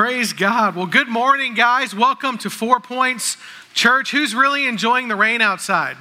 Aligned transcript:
Praise 0.00 0.32
God. 0.32 0.76
Well, 0.76 0.86
good 0.86 1.08
morning, 1.08 1.52
guys. 1.52 1.94
Welcome 1.94 2.38
to 2.38 2.48
Four 2.48 2.80
Points 2.80 3.36
Church. 3.74 4.12
Who's 4.12 4.34
really 4.34 4.66
enjoying 4.66 5.08
the 5.08 5.14
rain 5.14 5.42
outside? 5.42 5.98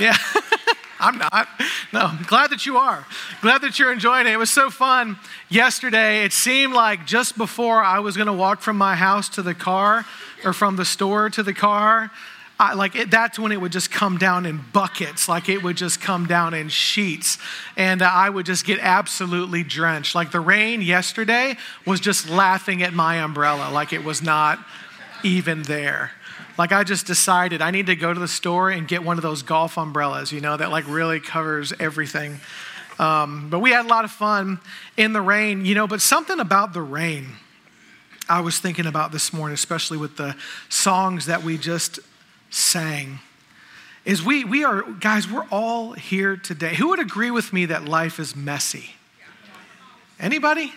Yeah. 0.00 0.16
I'm 0.98 1.18
not. 1.18 1.48
No, 1.92 2.00
I'm 2.00 2.22
glad 2.22 2.48
that 2.48 2.64
you 2.64 2.78
are. 2.78 3.06
Glad 3.42 3.60
that 3.60 3.78
you're 3.78 3.92
enjoying 3.92 4.26
it. 4.26 4.32
It 4.32 4.38
was 4.38 4.48
so 4.48 4.70
fun 4.70 5.18
yesterday. 5.50 6.24
It 6.24 6.32
seemed 6.32 6.72
like 6.72 7.04
just 7.04 7.36
before 7.36 7.82
I 7.82 7.98
was 7.98 8.16
going 8.16 8.26
to 8.26 8.32
walk 8.32 8.62
from 8.62 8.78
my 8.78 8.94
house 8.94 9.28
to 9.30 9.42
the 9.42 9.52
car 9.52 10.06
or 10.42 10.54
from 10.54 10.76
the 10.76 10.86
store 10.86 11.28
to 11.28 11.42
the 11.42 11.52
car, 11.52 12.10
I, 12.60 12.74
like 12.74 12.96
it, 12.96 13.10
that's 13.10 13.38
when 13.38 13.52
it 13.52 13.60
would 13.60 13.70
just 13.70 13.90
come 13.90 14.18
down 14.18 14.44
in 14.44 14.64
buckets, 14.72 15.28
like 15.28 15.48
it 15.48 15.62
would 15.62 15.76
just 15.76 16.00
come 16.00 16.26
down 16.26 16.54
in 16.54 16.68
sheets, 16.68 17.38
and 17.76 18.02
uh, 18.02 18.10
I 18.12 18.28
would 18.28 18.46
just 18.46 18.64
get 18.64 18.80
absolutely 18.80 19.62
drenched. 19.62 20.14
Like 20.14 20.32
the 20.32 20.40
rain 20.40 20.82
yesterday 20.82 21.56
was 21.86 22.00
just 22.00 22.28
laughing 22.28 22.82
at 22.82 22.92
my 22.92 23.16
umbrella, 23.22 23.70
like 23.70 23.92
it 23.92 24.02
was 24.02 24.22
not 24.22 24.58
even 25.22 25.62
there. 25.62 26.10
Like 26.58 26.72
I 26.72 26.82
just 26.82 27.06
decided 27.06 27.62
I 27.62 27.70
need 27.70 27.86
to 27.86 27.94
go 27.94 28.12
to 28.12 28.18
the 28.18 28.26
store 28.26 28.70
and 28.70 28.88
get 28.88 29.04
one 29.04 29.16
of 29.16 29.22
those 29.22 29.42
golf 29.42 29.78
umbrellas, 29.78 30.32
you 30.32 30.40
know, 30.40 30.56
that 30.56 30.72
like 30.72 30.88
really 30.88 31.20
covers 31.20 31.72
everything. 31.78 32.40
Um, 32.98 33.48
but 33.48 33.60
we 33.60 33.70
had 33.70 33.86
a 33.86 33.88
lot 33.88 34.04
of 34.04 34.10
fun 34.10 34.58
in 34.96 35.12
the 35.12 35.20
rain, 35.20 35.64
you 35.64 35.76
know. 35.76 35.86
But 35.86 36.00
something 36.00 36.40
about 36.40 36.72
the 36.72 36.82
rain. 36.82 37.28
I 38.28 38.40
was 38.40 38.58
thinking 38.58 38.84
about 38.84 39.12
this 39.12 39.32
morning, 39.32 39.54
especially 39.54 39.96
with 39.96 40.16
the 40.16 40.36
songs 40.68 41.26
that 41.26 41.42
we 41.44 41.56
just 41.56 42.00
sang 42.50 43.20
is 44.04 44.22
we, 44.22 44.44
we 44.44 44.64
are, 44.64 44.82
guys, 44.82 45.30
we're 45.30 45.46
all 45.50 45.92
here 45.92 46.36
today. 46.36 46.74
Who 46.74 46.88
would 46.88 46.98
agree 46.98 47.30
with 47.30 47.52
me 47.52 47.66
that 47.66 47.84
life 47.84 48.18
is 48.18 48.34
messy? 48.34 48.92
Anybody? 50.18 50.72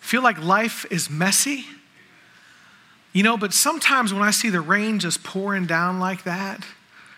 Feel 0.00 0.22
like 0.22 0.42
life 0.42 0.84
is 0.90 1.08
messy? 1.08 1.64
You 3.12 3.22
know, 3.22 3.36
but 3.36 3.54
sometimes 3.54 4.12
when 4.12 4.22
I 4.22 4.30
see 4.30 4.50
the 4.50 4.60
rain 4.60 4.98
just 4.98 5.22
pouring 5.22 5.66
down 5.66 6.00
like 6.00 6.24
that, 6.24 6.66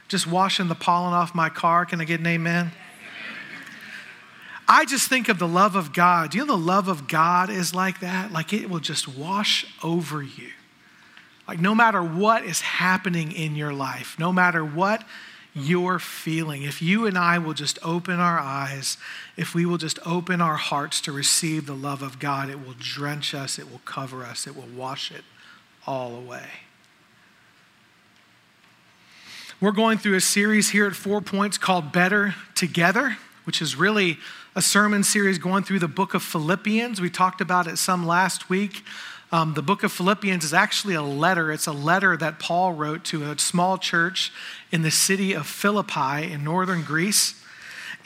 just 0.06 0.26
washing 0.26 0.68
the 0.68 0.74
pollen 0.74 1.12
off 1.12 1.34
my 1.34 1.48
car, 1.48 1.86
can 1.86 2.00
I 2.00 2.04
get 2.04 2.20
an 2.20 2.26
amen? 2.26 2.70
I 4.68 4.84
just 4.84 5.08
think 5.08 5.30
of 5.30 5.38
the 5.38 5.48
love 5.48 5.76
of 5.76 5.94
God. 5.94 6.30
Do 6.30 6.38
you 6.38 6.44
know 6.44 6.56
the 6.56 6.62
love 6.62 6.88
of 6.88 7.08
God 7.08 7.48
is 7.48 7.74
like 7.74 8.00
that? 8.00 8.32
Like 8.32 8.52
it 8.52 8.68
will 8.68 8.80
just 8.80 9.08
wash 9.08 9.66
over 9.82 10.22
you. 10.22 10.50
Like, 11.48 11.60
no 11.60 11.74
matter 11.74 12.02
what 12.02 12.44
is 12.44 12.60
happening 12.60 13.32
in 13.32 13.56
your 13.56 13.72
life, 13.72 14.16
no 14.18 14.32
matter 14.34 14.62
what 14.62 15.02
you're 15.54 15.98
feeling, 15.98 16.62
if 16.62 16.82
you 16.82 17.06
and 17.06 17.16
I 17.16 17.38
will 17.38 17.54
just 17.54 17.78
open 17.82 18.20
our 18.20 18.38
eyes, 18.38 18.98
if 19.34 19.54
we 19.54 19.64
will 19.64 19.78
just 19.78 19.98
open 20.06 20.42
our 20.42 20.56
hearts 20.56 21.00
to 21.00 21.12
receive 21.12 21.64
the 21.64 21.74
love 21.74 22.02
of 22.02 22.18
God, 22.18 22.50
it 22.50 22.64
will 22.64 22.74
drench 22.78 23.34
us, 23.34 23.58
it 23.58 23.70
will 23.70 23.80
cover 23.86 24.24
us, 24.24 24.46
it 24.46 24.54
will 24.54 24.68
wash 24.76 25.10
it 25.10 25.24
all 25.86 26.14
away. 26.14 26.46
We're 29.58 29.72
going 29.72 29.96
through 29.96 30.16
a 30.16 30.20
series 30.20 30.68
here 30.68 30.86
at 30.86 30.94
Four 30.94 31.22
Points 31.22 31.56
called 31.56 31.92
Better 31.92 32.34
Together, 32.54 33.16
which 33.44 33.62
is 33.62 33.74
really 33.74 34.18
a 34.54 34.60
sermon 34.60 35.02
series 35.02 35.38
going 35.38 35.64
through 35.64 35.78
the 35.78 35.88
book 35.88 36.12
of 36.12 36.22
Philippians. 36.22 37.00
We 37.00 37.08
talked 37.08 37.40
about 37.40 37.66
it 37.66 37.78
some 37.78 38.06
last 38.06 38.50
week. 38.50 38.84
Um, 39.30 39.52
the 39.52 39.62
book 39.62 39.82
of 39.82 39.92
Philippians 39.92 40.42
is 40.42 40.54
actually 40.54 40.94
a 40.94 41.02
letter. 41.02 41.52
It's 41.52 41.66
a 41.66 41.72
letter 41.72 42.16
that 42.16 42.38
Paul 42.38 42.72
wrote 42.72 43.04
to 43.06 43.30
a 43.30 43.38
small 43.38 43.76
church 43.76 44.32
in 44.72 44.80
the 44.80 44.90
city 44.90 45.34
of 45.34 45.46
Philippi 45.46 46.32
in 46.32 46.44
northern 46.44 46.82
Greece. 46.82 47.34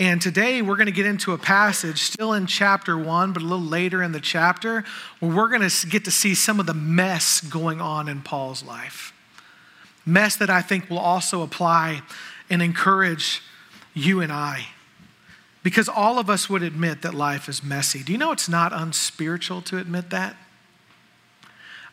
And 0.00 0.20
today 0.20 0.62
we're 0.62 0.74
going 0.74 0.86
to 0.86 0.92
get 0.92 1.06
into 1.06 1.32
a 1.32 1.38
passage 1.38 2.00
still 2.00 2.32
in 2.32 2.46
chapter 2.46 2.98
one, 2.98 3.32
but 3.32 3.40
a 3.40 3.46
little 3.46 3.64
later 3.64 4.02
in 4.02 4.10
the 4.10 4.20
chapter, 4.20 4.82
where 5.20 5.32
we're 5.32 5.48
going 5.48 5.68
to 5.68 5.86
get 5.86 6.04
to 6.06 6.10
see 6.10 6.34
some 6.34 6.58
of 6.58 6.66
the 6.66 6.74
mess 6.74 7.40
going 7.40 7.80
on 7.80 8.08
in 8.08 8.22
Paul's 8.22 8.64
life. 8.64 9.12
Mess 10.04 10.34
that 10.36 10.50
I 10.50 10.60
think 10.60 10.90
will 10.90 10.98
also 10.98 11.42
apply 11.42 12.02
and 12.50 12.60
encourage 12.60 13.42
you 13.94 14.20
and 14.20 14.32
I. 14.32 14.66
Because 15.62 15.88
all 15.88 16.18
of 16.18 16.28
us 16.28 16.50
would 16.50 16.64
admit 16.64 17.02
that 17.02 17.14
life 17.14 17.48
is 17.48 17.62
messy. 17.62 18.02
Do 18.02 18.10
you 18.10 18.18
know 18.18 18.32
it's 18.32 18.48
not 18.48 18.72
unspiritual 18.72 19.62
to 19.62 19.78
admit 19.78 20.10
that? 20.10 20.34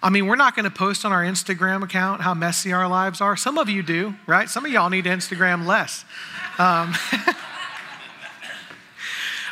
I 0.02 0.10
mean, 0.10 0.28
we're 0.28 0.38
not 0.38 0.56
going 0.56 0.64
to 0.64 0.72
post 0.72 1.04
on 1.04 1.12
our 1.12 1.24
Instagram 1.24 1.84
account 1.84 2.22
how 2.22 2.34
messy 2.34 2.72
our 2.72 2.88
lives 2.88 3.20
are. 3.20 3.36
Some 3.36 3.58
of 3.58 3.70
you 3.70 3.84
do, 3.84 4.16
right? 4.28 4.50
Some 4.50 4.66
of 4.66 4.72
y'all 4.72 4.90
need 4.90 5.04
Instagram 5.04 5.66
less. 5.66 6.06
Um, 6.58 6.94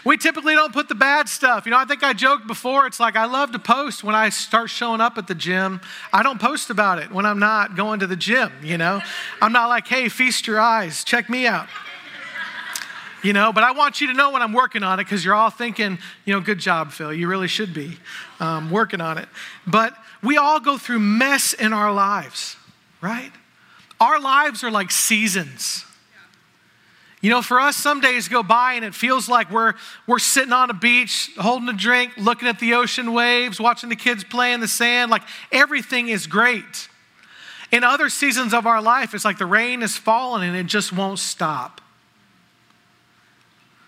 we 0.06 0.16
typically 0.16 0.56
don't 0.56 0.72
put 0.72 0.88
the 0.88 0.96
bad 0.96 1.28
stuff. 1.28 1.66
You 1.66 1.72
know, 1.72 1.78
I 1.78 1.84
think 1.84 2.02
I 2.02 2.14
joked 2.14 2.48
before. 2.48 2.88
It's 2.88 3.00
like 3.00 3.18
I 3.18 3.26
love 3.26 3.52
to 3.52 3.60
post 3.60 4.06
when 4.06 4.16
I 4.16 4.30
start 4.30 4.70
showing 4.70 5.02
up 5.02 5.18
at 5.18 5.28
the 5.28 5.36
gym. 5.36 5.82
I 6.14 6.24
don't 6.24 6.40
post 6.40 6.70
about 6.70 7.00
it 7.00 7.12
when 7.12 7.26
I'm 7.26 7.40
not 7.40 7.76
going 7.76 8.00
to 8.00 8.08
the 8.08 8.16
gym, 8.16 8.50
you 8.64 8.78
know? 8.78 9.02
I'm 9.42 9.52
not 9.52 9.68
like, 9.68 9.86
hey, 9.86 10.08
feast 10.08 10.48
your 10.48 10.62
eyes, 10.62 11.04
check 11.04 11.30
me 11.30 11.46
out. 11.46 11.68
You 13.24 13.34
know, 13.34 13.52
but 13.52 13.64
I 13.64 13.72
want 13.72 14.00
you 14.00 14.08
to 14.08 14.14
know 14.14 14.32
when 14.32 14.42
I'm 14.42 14.54
working 14.54 14.84
on 14.84 15.00
it 15.00 15.04
because 15.04 15.26
you're 15.26 15.34
all 15.34 15.50
thinking, 15.50 15.98
you 16.26 16.34
know, 16.34 16.40
good 16.40 16.60
job, 16.60 16.92
Phil. 16.92 17.12
You 17.12 17.28
really 17.28 17.48
should 17.48 17.74
be 17.74 17.98
um, 18.40 18.70
working 18.70 19.02
on 19.02 19.18
it. 19.18 19.28
But 19.66 19.94
we 20.22 20.38
all 20.38 20.60
go 20.60 20.78
through 20.78 21.00
mess 21.00 21.54
in 21.54 21.74
our 21.74 21.92
lives, 21.92 22.56
right? 23.02 23.32
Our 24.00 24.20
lives 24.20 24.64
are 24.64 24.70
like 24.70 24.92
seasons. 24.92 25.84
You 27.22 27.32
know, 27.32 27.42
for 27.42 27.60
us, 27.60 27.76
some 27.76 28.00
days 28.00 28.28
go 28.28 28.44
by 28.44 28.74
and 28.74 28.86
it 28.86 28.94
feels 28.94 29.28
like 29.28 29.50
we're, 29.50 29.74
we're 30.06 30.20
sitting 30.20 30.54
on 30.54 30.70
a 30.70 30.74
beach, 30.74 31.32
holding 31.38 31.68
a 31.68 31.74
drink, 31.74 32.14
looking 32.18 32.48
at 32.48 32.60
the 32.60 32.76
ocean 32.76 33.12
waves, 33.12 33.60
watching 33.60 33.90
the 33.90 33.96
kids 33.96 34.24
play 34.24 34.54
in 34.54 34.60
the 34.60 34.68
sand. 34.68 35.10
Like 35.10 35.24
everything 35.52 36.10
is 36.10 36.28
great. 36.28 36.90
In 37.72 37.84
other 37.84 38.10
seasons 38.10 38.54
of 38.54 38.68
our 38.68 38.82
life, 38.82 39.16
it's 39.16 39.26
like 39.26 39.40
the 39.40 39.48
rain 39.48 39.82
is 39.82 39.98
falling 39.98 40.48
and 40.48 40.56
it 40.56 40.68
just 40.68 40.94
won't 40.94 41.20
stop. 41.20 41.82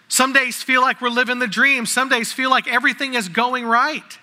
Some 0.09 0.33
days 0.33 0.61
feel 0.61 0.81
like 0.81 1.01
we're 1.01 1.09
living 1.09 1.37
the 1.39 1.47
dream. 1.47 1.85
Some 1.85 2.09
days 2.09 2.33
feel 2.33 2.49
like 2.49 2.67
everything 2.67 3.13
is 3.13 3.29
going 3.29 3.65
right. 3.65 4.17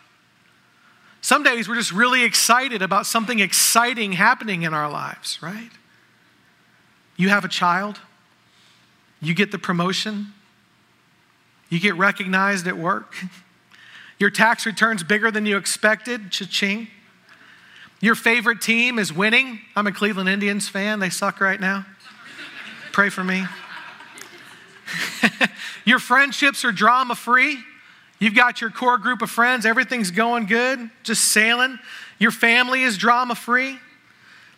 Some 1.21 1.43
days 1.43 1.69
we're 1.69 1.77
just 1.77 1.93
really 1.93 2.25
excited 2.25 2.83
about 2.83 3.07
something 3.07 3.39
exciting 3.39 4.13
happening 4.13 4.63
in 4.63 4.75
our 4.75 4.91
lives, 4.91 5.43
right? 5.43 5.71
You 7.17 7.31
have 7.31 7.45
a 7.45 7.49
child, 7.49 8.01
you 9.21 9.33
get 9.33 9.51
the 9.53 9.59
promotion, 9.59 10.35
you 11.69 11.81
get 11.81 11.97
recognized 11.97 12.67
at 12.67 12.77
work, 12.77 13.15
your 14.19 14.31
tax 14.31 14.67
return's 14.67 15.03
bigger 15.03 15.31
than 15.31 15.47
you 15.47 15.57
expected, 15.57 16.31
cha-ching. 16.31 16.89
Your 18.01 18.15
favorite 18.15 18.61
team 18.61 18.99
is 18.99 19.13
winning. 19.13 19.61
I'm 19.75 19.87
a 19.87 19.93
Cleveland 19.93 20.29
Indians 20.29 20.69
fan. 20.69 21.01
They 21.01 21.11
suck 21.11 21.41
right 21.41 21.61
now. 21.61 21.87
Pray 22.93 23.09
for 23.09 23.25
me. 23.25 23.47
your 25.87 25.99
friendships 25.99 26.65
are 26.67 26.73
drama 26.73 27.15
free. 27.15 27.59
You've 28.19 28.35
got 28.35 28.61
your 28.61 28.71
core 28.71 28.99
group 28.99 29.23
of 29.23 29.31
friends, 29.31 29.65
everything's 29.65 30.11
going 30.11 30.47
good, 30.47 30.91
just 31.03 31.25
sailing. 31.25 31.79
Your 32.19 32.31
family 32.31 32.83
is 32.83 32.99
drama 32.99 33.35
free. 33.35 33.79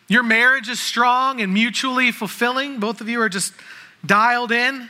Your 0.09 0.22
marriage 0.22 0.69
is 0.69 0.81
strong 0.81 1.41
and 1.41 1.53
mutually 1.53 2.11
fulfilling. 2.12 2.81
Both 2.81 3.00
of 3.00 3.09
you 3.09 3.21
are 3.21 3.28
just 3.28 3.53
dialed 4.06 4.53
in. 4.53 4.88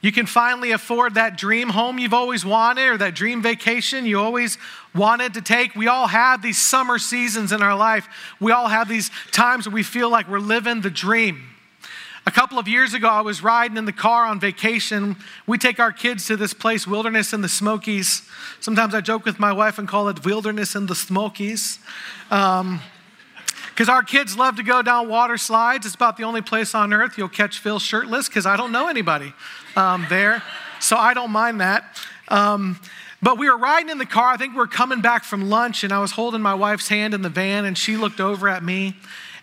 You 0.00 0.12
can 0.12 0.24
finally 0.24 0.72
afford 0.72 1.14
that 1.16 1.36
dream 1.36 1.68
home 1.68 1.98
you've 1.98 2.14
always 2.14 2.42
wanted 2.42 2.88
or 2.88 2.96
that 2.96 3.14
dream 3.14 3.42
vacation 3.42 4.06
you 4.06 4.18
always 4.18 4.56
wanted 4.94 5.34
to 5.34 5.42
take. 5.42 5.74
We 5.74 5.88
all 5.88 6.06
have 6.06 6.40
these 6.40 6.58
summer 6.58 6.98
seasons 6.98 7.52
in 7.52 7.60
our 7.60 7.76
life. 7.76 8.08
We 8.40 8.50
all 8.50 8.68
have 8.68 8.88
these 8.88 9.10
times 9.30 9.66
where 9.66 9.74
we 9.74 9.82
feel 9.82 10.08
like 10.08 10.26
we're 10.26 10.38
living 10.38 10.80
the 10.80 10.90
dream. 10.90 11.49
A 12.26 12.30
couple 12.30 12.58
of 12.58 12.68
years 12.68 12.92
ago, 12.92 13.08
I 13.08 13.22
was 13.22 13.42
riding 13.42 13.76
in 13.76 13.86
the 13.86 13.92
car 13.92 14.26
on 14.26 14.38
vacation. 14.38 15.16
We 15.46 15.56
take 15.56 15.80
our 15.80 15.90
kids 15.90 16.26
to 16.26 16.36
this 16.36 16.52
place, 16.52 16.86
Wilderness 16.86 17.32
in 17.32 17.40
the 17.40 17.48
Smokies. 17.48 18.28
Sometimes 18.60 18.94
I 18.94 19.00
joke 19.00 19.24
with 19.24 19.40
my 19.40 19.52
wife 19.52 19.78
and 19.78 19.88
call 19.88 20.08
it 20.08 20.24
Wilderness 20.24 20.74
in 20.74 20.86
the 20.86 20.94
Smokies. 20.94 21.78
Um, 22.30 22.80
because 23.70 23.88
our 23.88 24.02
kids 24.02 24.36
love 24.36 24.56
to 24.56 24.62
go 24.62 24.82
down 24.82 25.08
water 25.08 25.38
slides. 25.38 25.86
It's 25.86 25.94
about 25.94 26.18
the 26.18 26.24
only 26.24 26.42
place 26.42 26.74
on 26.74 26.92
earth 26.92 27.16
you'll 27.16 27.28
catch 27.28 27.58
Phil 27.58 27.78
shirtless 27.78 28.28
because 28.28 28.44
I 28.44 28.54
don't 28.54 28.72
know 28.72 28.88
anybody 28.88 29.32
um, 29.74 30.04
there. 30.10 30.42
So 30.80 30.98
I 30.98 31.14
don't 31.14 31.30
mind 31.30 31.62
that. 31.62 31.98
Um, 32.28 32.78
but 33.22 33.38
we 33.38 33.48
were 33.48 33.56
riding 33.56 33.88
in 33.88 33.96
the 33.96 34.04
car. 34.04 34.32
I 34.32 34.36
think 34.36 34.52
we 34.52 34.58
were 34.58 34.66
coming 34.66 35.00
back 35.00 35.24
from 35.24 35.48
lunch, 35.48 35.82
and 35.82 35.94
I 35.94 36.00
was 36.00 36.12
holding 36.12 36.42
my 36.42 36.52
wife's 36.52 36.88
hand 36.88 37.14
in 37.14 37.22
the 37.22 37.30
van, 37.30 37.64
and 37.64 37.76
she 37.76 37.96
looked 37.96 38.20
over 38.20 38.48
at 38.48 38.62
me 38.62 38.96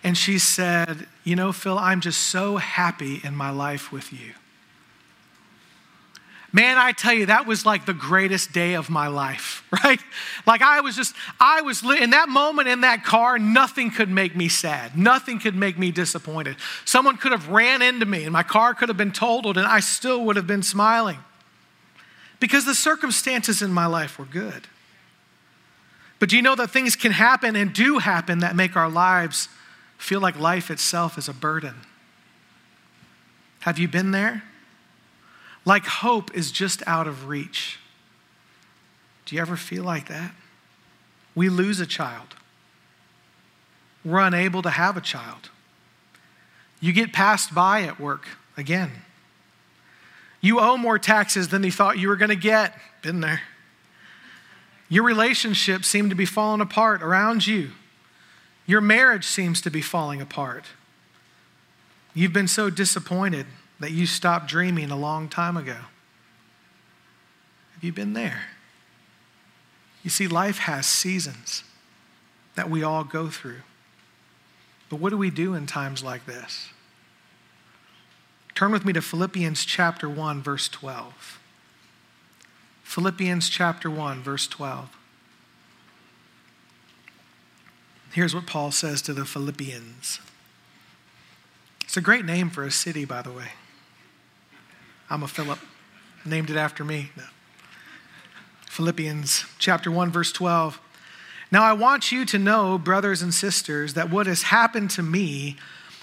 and 0.03 0.17
she 0.17 0.39
said, 0.39 1.07
You 1.23 1.35
know, 1.35 1.51
Phil, 1.51 1.77
I'm 1.77 2.01
just 2.01 2.23
so 2.23 2.57
happy 2.57 3.21
in 3.23 3.35
my 3.35 3.49
life 3.49 3.91
with 3.91 4.13
you. 4.13 4.33
Man, 6.53 6.77
I 6.77 6.93
tell 6.93 7.13
you, 7.13 7.25
that 7.25 7.45
was 7.45 7.65
like 7.65 7.85
the 7.85 7.93
greatest 7.93 8.53
day 8.53 8.75
of 8.75 8.89
my 8.89 9.07
life, 9.07 9.63
right? 9.83 9.99
Like 10.45 10.61
I 10.61 10.79
was 10.81 10.95
just, 10.95 11.13
I 11.39 11.61
was, 11.61 11.83
in 11.83 12.11
that 12.11 12.29
moment 12.29 12.69
in 12.69 12.81
that 12.81 13.03
car, 13.03 13.37
nothing 13.37 13.91
could 13.91 14.09
make 14.09 14.35
me 14.35 14.47
sad. 14.47 14.97
Nothing 14.97 15.39
could 15.39 15.55
make 15.55 15.77
me 15.77 15.91
disappointed. 15.91 16.55
Someone 16.85 17.17
could 17.17 17.33
have 17.33 17.49
ran 17.49 17.81
into 17.81 18.05
me 18.05 18.23
and 18.23 18.31
my 18.31 18.43
car 18.43 18.73
could 18.73 18.87
have 18.87 18.97
been 18.97 19.11
totaled 19.11 19.57
and 19.57 19.67
I 19.67 19.81
still 19.81 20.23
would 20.25 20.35
have 20.35 20.47
been 20.47 20.63
smiling 20.63 21.19
because 22.39 22.65
the 22.65 22.75
circumstances 22.75 23.61
in 23.61 23.71
my 23.71 23.85
life 23.85 24.17
were 24.17 24.25
good. 24.25 24.67
But 26.19 26.29
do 26.29 26.35
you 26.35 26.41
know 26.41 26.55
that 26.55 26.71
things 26.71 26.95
can 26.95 27.11
happen 27.11 27.55
and 27.55 27.73
do 27.73 27.99
happen 27.99 28.39
that 28.39 28.55
make 28.55 28.75
our 28.75 28.89
lives 28.89 29.49
feel 29.97 30.19
like 30.19 30.39
life 30.39 30.69
itself 30.71 31.17
is 31.17 31.27
a 31.27 31.33
burden? 31.33 31.75
Have 33.61 33.79
you 33.79 33.87
been 33.87 34.11
there? 34.11 34.43
Like 35.65 35.85
hope 35.85 36.33
is 36.33 36.51
just 36.51 36.81
out 36.87 37.07
of 37.07 37.27
reach. 37.27 37.79
Do 39.25 39.35
you 39.35 39.41
ever 39.41 39.57
feel 39.57 39.83
like 39.83 40.07
that? 40.07 40.31
We 41.35 41.49
lose 41.49 41.79
a 41.79 41.85
child. 41.85 42.35
We're 44.05 44.19
unable 44.19 44.61
to 44.61 44.69
have 44.69 44.95
a 44.95 45.01
child. 45.01 45.49
You 46.79 46.93
get 46.93 47.11
passed 47.11 47.53
by 47.53 47.81
at 47.81 47.99
work 47.99 48.27
again. 48.55 48.91
You 50.39 50.59
owe 50.59 50.77
more 50.77 50.97
taxes 50.97 51.49
than 51.49 51.63
you 51.63 51.71
thought 51.71 51.97
you 51.97 52.07
were 52.07 52.15
going 52.15 52.29
to 52.29 52.35
get. 52.35 52.79
Been 53.01 53.19
there. 53.19 53.41
Your 54.87 55.03
relationships 55.03 55.87
seem 55.87 56.09
to 56.09 56.15
be 56.15 56.25
falling 56.25 56.61
apart 56.61 57.03
around 57.03 57.45
you. 57.45 57.71
Your 58.67 58.81
marriage 58.81 59.25
seems 59.25 59.61
to 59.61 59.71
be 59.71 59.81
falling 59.81 60.21
apart. 60.21 60.65
You've 62.13 62.33
been 62.33 62.49
so 62.49 62.69
disappointed 62.69 63.47
that 63.79 63.91
you 63.91 64.05
stopped 64.05 64.47
dreaming 64.47 64.91
a 64.91 64.97
long 64.97 65.29
time 65.29 65.55
ago. 65.55 65.77
Have 67.73 67.83
you 67.83 67.93
been 67.93 68.13
there? 68.13 68.41
You 70.03 70.09
see, 70.09 70.27
life 70.27 70.59
has 70.59 70.85
seasons 70.85 71.63
that 72.55 72.69
we 72.69 72.83
all 72.83 73.03
go 73.03 73.29
through. 73.29 73.61
But 74.89 74.99
what 74.99 75.11
do 75.11 75.17
we 75.17 75.29
do 75.29 75.53
in 75.53 75.65
times 75.65 76.03
like 76.03 76.25
this? 76.25 76.69
Turn 78.55 78.71
with 78.71 78.83
me 78.83 78.93
to 78.93 79.01
Philippians 79.01 79.63
chapter 79.63 80.09
1, 80.09 80.41
verse 80.41 80.67
12. 80.67 81.39
Philippians 82.83 83.49
chapter 83.49 83.89
1, 83.89 84.23
verse 84.23 84.47
12. 84.47 84.89
Here's 88.17 88.33
what 88.33 88.47
Paul 88.47 88.71
says 88.71 89.03
to 89.03 89.13
the 89.13 89.25
Philippians. 89.25 90.19
It's 91.83 91.97
a 91.97 92.01
great 92.01 92.25
name 92.25 92.49
for 92.49 92.63
a 92.63 92.71
city, 92.71 93.05
by 93.05 93.21
the 93.21 93.31
way. 93.31 93.49
I'm 95.07 95.21
a 95.21 95.27
Philip. 95.27 95.59
Named 96.25 96.49
it 96.49 96.57
after 96.57 96.83
me. 96.83 97.11
No. 97.15 97.25
Philippians 98.65 99.45
chapter 99.59 99.91
1, 99.91 100.11
verse 100.11 100.31
12. 100.31 100.81
Now 101.51 101.61
I 101.61 101.73
want 101.73 102.11
you 102.11 102.25
to 102.25 102.39
know, 102.39 102.79
brothers 102.79 103.21
and 103.21 103.31
sisters, 103.31 103.93
that 103.93 104.09
what 104.09 104.25
has 104.25 104.41
happened 104.41 104.89
to 104.91 105.03
me 105.03 105.55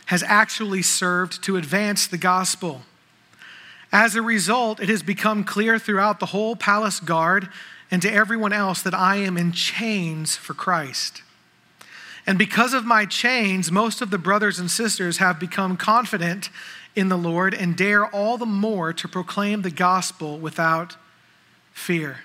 has 0.06 0.22
actually 0.22 0.82
served 0.82 1.42
to 1.42 1.56
advance 1.56 2.06
the 2.06 2.16
gospel. 2.16 2.82
As 3.90 4.14
a 4.14 4.22
result, 4.22 4.78
it 4.78 4.88
has 4.88 5.02
become 5.02 5.42
clear 5.42 5.80
throughout 5.80 6.20
the 6.20 6.26
whole 6.26 6.54
palace 6.54 7.00
guard 7.00 7.48
and 7.90 8.00
to 8.02 8.12
everyone 8.12 8.52
else 8.52 8.82
that 8.82 8.94
I 8.94 9.16
am 9.16 9.36
in 9.36 9.50
chains 9.50 10.36
for 10.36 10.54
Christ. 10.54 11.24
And 12.26 12.38
because 12.38 12.72
of 12.72 12.84
my 12.84 13.04
chains, 13.04 13.70
most 13.70 14.00
of 14.00 14.10
the 14.10 14.18
brothers 14.18 14.58
and 14.58 14.70
sisters 14.70 15.18
have 15.18 15.38
become 15.38 15.76
confident 15.76 16.48
in 16.96 17.08
the 17.08 17.18
Lord 17.18 17.52
and 17.54 17.76
dare 17.76 18.06
all 18.06 18.38
the 18.38 18.46
more 18.46 18.92
to 18.92 19.08
proclaim 19.08 19.62
the 19.62 19.70
gospel 19.70 20.38
without 20.38 20.96
fear. 21.72 22.20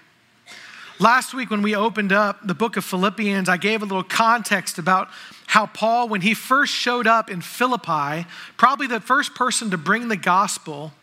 Last 1.00 1.34
week, 1.34 1.50
when 1.50 1.62
we 1.62 1.76
opened 1.76 2.12
up 2.12 2.46
the 2.46 2.54
book 2.54 2.76
of 2.76 2.84
Philippians, 2.84 3.48
I 3.48 3.58
gave 3.58 3.82
a 3.82 3.86
little 3.86 4.04
context 4.04 4.78
about 4.78 5.10
how 5.48 5.66
Paul, 5.66 6.10
when 6.10 6.22
he 6.22 6.34
first 6.34 6.74
showed 6.74 7.08
up 7.08 7.30
in 7.30 7.42
Philippi, 7.42 8.28
probably 8.58 8.86
the 8.86 9.00
first 9.00 9.34
person 9.34 9.72
to 9.72 9.78
bring 9.78 10.10
the 10.10 10.18
gospel 10.18 10.94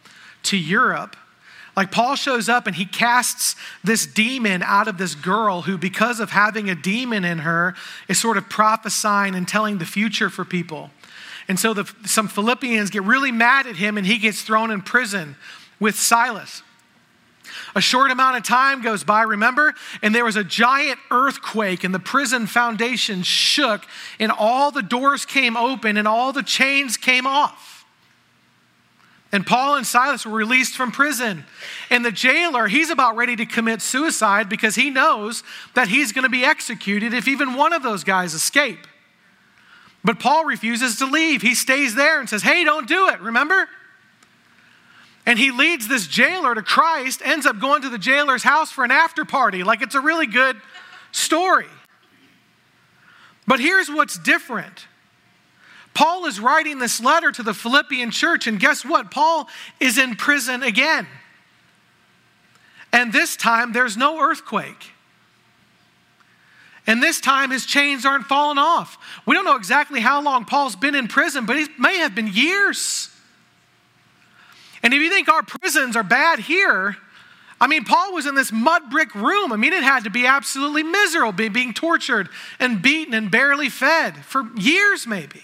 to 0.45 0.57
Europe, 0.57 1.17
like 1.77 1.93
Paul 1.93 2.17
shows 2.17 2.49
up 2.49 2.67
and 2.67 2.75
he 2.75 2.87
casts 2.87 3.55
this 3.85 4.07
demon 4.07 4.63
out 4.63 4.89
of 4.89 4.97
this 4.97 5.15
girl 5.15 5.63
who, 5.63 5.77
because 5.77 6.21
of 6.21 6.31
having 6.31 6.71
a 6.71 6.75
demon 6.75 7.25
in 7.25 7.39
her, 7.41 7.75
is 8.09 8.19
sort 8.19 8.39
of 8.39 8.49
prophesying 8.49 9.35
and 9.35 9.47
telling 9.47 9.77
the 9.79 9.85
future 9.85 10.31
for 10.31 10.45
people. 10.45 10.91
And 11.49 11.61
so 11.61 11.75
the, 11.75 11.85
some 12.07 12.29
Philippians 12.29 12.91
get 12.91 13.03
really 13.03 13.31
mad 13.31 13.67
at 13.67 13.77
him 13.77 13.99
and 13.99 14.07
he 14.07 14.19
gets 14.19 14.43
thrown 14.43 14.71
in 14.71 14.81
prison 14.81 15.37
with 15.79 15.97
Silas. 15.97 16.63
A 17.75 17.81
short 17.81 18.11
amount 18.11 18.39
of 18.39 18.43
time 18.43 18.83
goes 18.83 19.05
by, 19.05 19.23
remember? 19.23 19.75
And 20.03 20.15
there 20.15 20.25
was 20.25 20.37
a 20.37 20.43
giant 20.43 20.99
earthquake, 21.11 21.85
and 21.85 21.95
the 21.95 22.01
prison 22.01 22.47
foundation 22.47 23.23
shook, 23.23 23.87
and 24.19 24.33
all 24.33 24.71
the 24.71 24.83
doors 24.83 25.25
came 25.25 25.57
open, 25.57 25.97
and 25.97 26.09
all 26.09 26.33
the 26.33 26.43
chains 26.43 26.97
came 26.97 27.27
off. 27.27 27.76
And 29.37 29.47
Paul 29.47 29.75
and 29.75 29.87
Silas 29.87 30.25
were 30.25 30.33
released 30.33 30.79
from 30.79 30.91
prison. 30.91 31.45
And 31.91 32.03
the 32.03 32.11
jailer, 32.11 32.69
he's 32.69 32.89
about 32.89 33.17
ready 33.17 33.37
to 33.37 33.45
commit 33.45 33.83
suicide 33.83 34.49
because 34.49 34.77
he 34.77 34.89
knows 34.89 35.43
that 35.75 35.89
he's 35.89 36.13
going 36.13 36.23
to 36.23 36.31
be 36.31 36.43
executed 36.43 37.13
if 37.13 37.29
even 37.29 37.53
one 37.53 37.75
of 37.75 37.83
those 37.83 38.03
guys 38.03 38.33
escape. 38.33 38.87
But 40.03 40.19
Paul 40.21 40.47
refuses 40.47 40.97
to 41.01 41.05
leave. 41.05 41.43
He 41.43 41.55
stays 41.55 41.95
there 41.95 42.19
and 42.19 42.31
says, 42.31 42.45
Hey, 42.45 42.65
don't 42.65 42.89
do 42.89 43.11
it, 43.11 43.21
remember? 43.21 43.69
And 45.27 45.39
he 45.39 45.51
leads 45.51 45.87
this 45.87 46.07
jailer 46.07 46.55
to 46.55 46.63
Christ, 46.63 47.21
ends 47.23 47.45
up 47.45 47.61
going 47.61 47.83
to 47.83 47.91
the 47.91 47.99
jailer's 47.99 48.43
house 48.43 48.73
for 48.73 48.85
an 48.85 48.91
after 48.91 49.27
party. 49.27 49.63
Like 49.63 49.83
it's 49.83 49.95
a 49.95 50.01
really 50.01 50.27
good 50.27 50.57
story. 51.13 51.67
But 53.47 53.61
here's 53.61 53.91
what's 53.91 54.19
different 54.19 54.87
Paul 55.97 56.27
is 56.27 56.39
writing 56.39 56.79
this 56.79 57.01
letter 57.01 57.33
to 57.33 57.43
the 57.43 57.55
Philippian 57.55 58.11
church, 58.11 58.47
and 58.47 58.61
guess 58.61 58.85
what? 58.85 59.11
Paul 59.11 59.49
is 59.81 59.97
in 59.97 60.15
prison 60.15 60.63
again. 60.63 61.07
And 62.93 63.15
this 63.15 63.35
time, 63.35 63.73
there's 63.73 63.97
no 63.97 64.21
earthquake. 64.21 64.93
And 66.87 67.03
this 67.03 67.19
time 67.19 67.51
his 67.51 67.65
chains 67.65 68.05
aren't 68.05 68.27
falling 68.27 68.59
off. 68.59 68.99
We 69.25 69.35
don't 69.35 69.47
know 69.47 69.57
exactly 69.57 70.01
how 70.01 70.21
long 70.21 70.45
Paul's 70.45 70.77
been 70.77 70.95
in 70.95 71.09
prison, 71.09 71.47
but 71.47 71.57
it 71.57 71.71
may 71.79 71.97
have 71.97 72.15
been 72.15 72.29
years. 72.29 73.09
And 74.83 74.93
if 74.93 75.01
you 75.01 75.09
think 75.09 75.31
our 75.31 75.43
prisons 75.43 75.97
are 75.97 76.03
bad 76.03 76.41
here, 76.41 76.99
I 77.59 77.69
mean, 77.69 77.85
Paul 77.85 78.13
was 78.13 78.27
in 78.27 78.35
this 78.35 78.53
mud 78.53 78.91
brick 78.91 79.15
room. 79.15 79.51
I 79.51 79.57
mean, 79.57 79.73
it 79.73 79.83
had 79.83 80.05
to 80.05 80.11
be 80.11 80.27
absolutely 80.27 80.83
miserable 80.83 81.49
being 81.49 81.73
tortured 81.73 82.29
and 82.61 82.83
beaten 82.83 83.15
and 83.15 83.31
barely 83.31 83.71
fed 83.71 84.27
for 84.27 84.51
years, 84.57 85.07
maybe. 85.07 85.43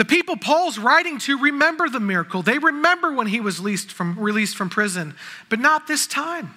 The 0.00 0.06
people 0.06 0.38
Paul's 0.38 0.78
writing 0.78 1.18
to 1.18 1.36
remember 1.36 1.86
the 1.86 2.00
miracle. 2.00 2.40
They 2.40 2.56
remember 2.56 3.12
when 3.12 3.26
he 3.26 3.38
was 3.38 3.58
released 3.58 3.92
from, 3.92 4.18
released 4.18 4.56
from 4.56 4.70
prison, 4.70 5.14
but 5.50 5.60
not 5.60 5.88
this 5.88 6.06
time. 6.06 6.54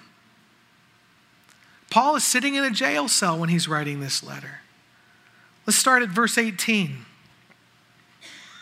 Paul 1.90 2.16
is 2.16 2.24
sitting 2.24 2.54
in 2.54 2.64
a 2.64 2.70
jail 2.70 3.06
cell 3.06 3.38
when 3.38 3.50
he's 3.50 3.68
writing 3.68 4.00
this 4.00 4.24
letter. 4.24 4.60
Let's 5.66 5.76
start 5.76 6.02
at 6.02 6.08
verse 6.08 6.38
18. 6.38 7.04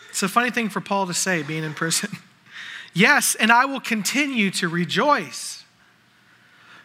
It's 0.09 0.21
a 0.21 0.27
funny 0.27 0.51
thing 0.51 0.67
for 0.67 0.81
Paul 0.81 1.07
to 1.07 1.13
say, 1.13 1.43
being 1.43 1.63
in 1.63 1.73
prison. 1.73 2.17
yes, 2.93 3.35
and 3.35 3.53
I 3.53 3.63
will 3.63 3.79
continue 3.79 4.51
to 4.51 4.67
rejoice. 4.67 5.63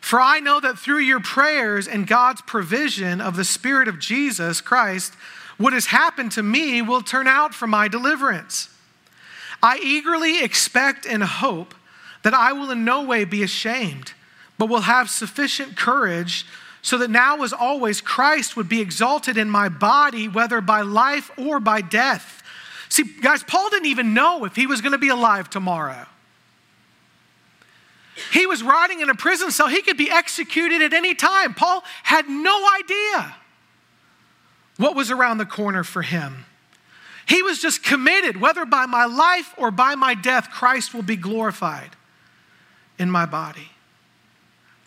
For 0.00 0.20
I 0.20 0.38
know 0.38 0.60
that 0.60 0.78
through 0.78 1.00
your 1.00 1.18
prayers 1.18 1.88
and 1.88 2.06
God's 2.06 2.42
provision 2.42 3.20
of 3.20 3.34
the 3.34 3.44
Spirit 3.44 3.88
of 3.88 3.98
Jesus 3.98 4.60
Christ, 4.60 5.14
what 5.58 5.72
has 5.72 5.86
happened 5.86 6.32
to 6.32 6.42
me 6.42 6.80
will 6.80 7.02
turn 7.02 7.26
out 7.26 7.54
for 7.54 7.66
my 7.66 7.88
deliverance. 7.88 8.70
I 9.62 9.78
eagerly 9.82 10.42
expect 10.42 11.04
and 11.04 11.22
hope 11.22 11.74
that 12.22 12.32
I 12.32 12.52
will 12.52 12.70
in 12.70 12.84
no 12.84 13.02
way 13.02 13.24
be 13.24 13.42
ashamed 13.42 14.12
but 14.58 14.68
will 14.68 14.82
have 14.82 15.08
sufficient 15.08 15.76
courage 15.76 16.44
so 16.82 16.98
that 16.98 17.10
now, 17.10 17.42
as 17.42 17.52
always, 17.52 18.00
Christ 18.00 18.56
would 18.56 18.68
be 18.68 18.80
exalted 18.80 19.36
in 19.36 19.48
my 19.48 19.68
body, 19.68 20.28
whether 20.28 20.60
by 20.60 20.82
life 20.82 21.30
or 21.36 21.60
by 21.60 21.80
death. 21.80 22.42
See, 22.88 23.04
guys, 23.04 23.42
Paul 23.42 23.70
didn't 23.70 23.86
even 23.86 24.14
know 24.14 24.44
if 24.44 24.56
he 24.56 24.66
was 24.66 24.80
going 24.80 24.92
to 24.92 24.98
be 24.98 25.08
alive 25.08 25.48
tomorrow. 25.48 26.06
He 28.32 28.46
was 28.46 28.62
rotting 28.62 29.00
in 29.00 29.10
a 29.10 29.14
prison 29.14 29.50
cell. 29.50 29.68
He 29.68 29.82
could 29.82 29.96
be 29.96 30.10
executed 30.10 30.82
at 30.82 30.92
any 30.92 31.14
time. 31.14 31.54
Paul 31.54 31.84
had 32.02 32.28
no 32.28 32.66
idea 32.80 33.34
what 34.78 34.96
was 34.96 35.10
around 35.10 35.38
the 35.38 35.46
corner 35.46 35.84
for 35.84 36.02
him. 36.02 36.46
He 37.26 37.42
was 37.42 37.60
just 37.60 37.82
committed, 37.82 38.40
whether 38.40 38.64
by 38.64 38.86
my 38.86 39.04
life 39.04 39.52
or 39.58 39.70
by 39.70 39.94
my 39.94 40.14
death, 40.14 40.50
Christ 40.50 40.94
will 40.94 41.02
be 41.02 41.16
glorified 41.16 41.90
in 42.98 43.10
my 43.10 43.26
body. 43.26 43.70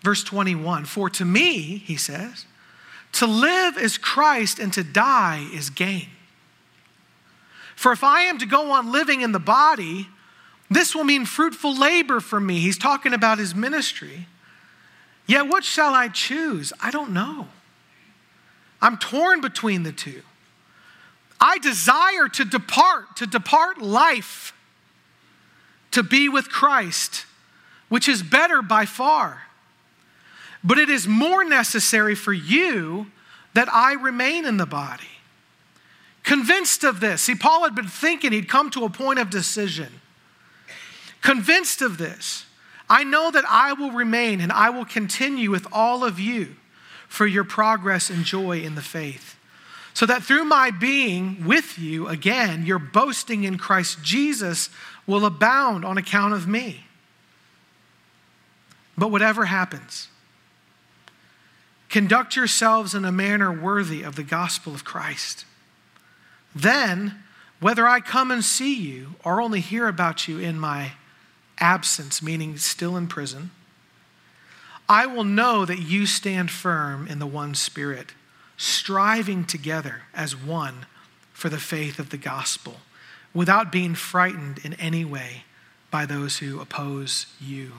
Verse 0.01 0.23
21 0.23 0.85
For 0.85 1.09
to 1.11 1.25
me, 1.25 1.77
he 1.77 1.95
says, 1.95 2.45
to 3.13 3.27
live 3.27 3.77
is 3.77 3.97
Christ 3.97 4.59
and 4.59 4.71
to 4.73 4.83
die 4.83 5.47
is 5.53 5.69
gain. 5.69 6.07
For 7.75 7.91
if 7.91 8.03
I 8.03 8.21
am 8.21 8.37
to 8.39 8.45
go 8.45 8.71
on 8.71 8.91
living 8.91 9.21
in 9.21 9.31
the 9.31 9.39
body, 9.39 10.07
this 10.69 10.95
will 10.95 11.03
mean 11.03 11.25
fruitful 11.25 11.75
labor 11.75 12.19
for 12.19 12.39
me. 12.39 12.59
He's 12.59 12.77
talking 12.77 13.13
about 13.13 13.37
his 13.37 13.53
ministry. 13.53 14.27
Yet 15.27 15.47
what 15.47 15.63
shall 15.63 15.93
I 15.93 16.07
choose? 16.07 16.71
I 16.81 16.91
don't 16.91 17.11
know. 17.11 17.47
I'm 18.81 18.97
torn 18.97 19.41
between 19.41 19.83
the 19.83 19.91
two. 19.91 20.23
I 21.39 21.57
desire 21.59 22.27
to 22.29 22.45
depart, 22.45 23.15
to 23.17 23.27
depart 23.27 23.81
life, 23.81 24.53
to 25.91 26.03
be 26.03 26.29
with 26.29 26.49
Christ, 26.49 27.25
which 27.89 28.07
is 28.07 28.23
better 28.23 28.61
by 28.61 28.85
far. 28.85 29.43
but 30.63 30.77
it 30.77 30.89
is 30.89 31.07
more 31.07 31.43
necessary 31.43 32.15
for 32.15 32.33
you 32.33 33.07
that 33.53 33.67
I 33.73 33.93
remain 33.93 34.45
in 34.45 34.57
the 34.57 34.65
body. 34.65 35.03
Convinced 36.23 36.83
of 36.83 36.99
this, 36.99 37.23
see, 37.23 37.35
Paul 37.35 37.63
had 37.63 37.73
been 37.73 37.87
thinking 37.87 38.31
he'd 38.31 38.47
come 38.47 38.69
to 38.71 38.85
a 38.85 38.89
point 38.89 39.19
of 39.19 39.29
decision. 39.29 39.87
Convinced 41.21 41.81
of 41.81 41.97
this, 41.97 42.45
I 42.89 43.03
know 43.03 43.31
that 43.31 43.45
I 43.49 43.73
will 43.73 43.91
remain 43.91 44.39
and 44.39 44.51
I 44.51 44.69
will 44.69 44.85
continue 44.85 45.49
with 45.49 45.65
all 45.71 46.03
of 46.03 46.19
you 46.19 46.55
for 47.11 47.27
your 47.27 47.43
progress 47.43 48.09
and 48.09 48.23
joy 48.23 48.61
in 48.61 48.75
the 48.75 48.81
faith. 48.81 49.37
So 49.93 50.05
that 50.05 50.23
through 50.23 50.45
my 50.45 50.71
being 50.71 51.45
with 51.45 51.77
you 51.77 52.07
again, 52.07 52.65
your 52.65 52.79
boasting 52.79 53.43
in 53.43 53.57
Christ 53.57 54.01
Jesus 54.01 54.69
will 55.05 55.25
abound 55.25 55.83
on 55.83 55.97
account 55.97 56.33
of 56.33 56.47
me. 56.47 56.85
But 58.97 59.09
whatever 59.09 59.43
happens, 59.43 60.07
conduct 61.89 62.37
yourselves 62.37 62.95
in 62.95 63.03
a 63.03 63.11
manner 63.11 63.51
worthy 63.51 64.03
of 64.03 64.15
the 64.15 64.23
gospel 64.23 64.73
of 64.73 64.85
Christ. 64.85 65.43
Then, 66.55 67.21
whether 67.59 67.85
I 67.85 67.99
come 67.99 68.31
and 68.31 68.43
see 68.43 68.73
you 68.73 69.15
or 69.25 69.41
only 69.41 69.59
hear 69.59 69.89
about 69.89 70.29
you 70.29 70.39
in 70.39 70.57
my 70.57 70.93
absence, 71.57 72.23
meaning 72.23 72.55
still 72.55 72.95
in 72.95 73.07
prison, 73.07 73.51
I 74.91 75.05
will 75.05 75.23
know 75.23 75.63
that 75.63 75.79
you 75.79 76.05
stand 76.05 76.51
firm 76.51 77.07
in 77.07 77.19
the 77.19 77.25
one 77.25 77.55
Spirit, 77.55 78.07
striving 78.57 79.45
together 79.45 80.01
as 80.13 80.35
one 80.35 80.85
for 81.31 81.47
the 81.47 81.59
faith 81.59 81.97
of 81.97 82.09
the 82.09 82.17
gospel, 82.17 82.75
without 83.33 83.71
being 83.71 83.95
frightened 83.95 84.59
in 84.65 84.73
any 84.73 85.05
way 85.05 85.45
by 85.91 86.05
those 86.05 86.39
who 86.39 86.59
oppose 86.59 87.27
you. 87.39 87.71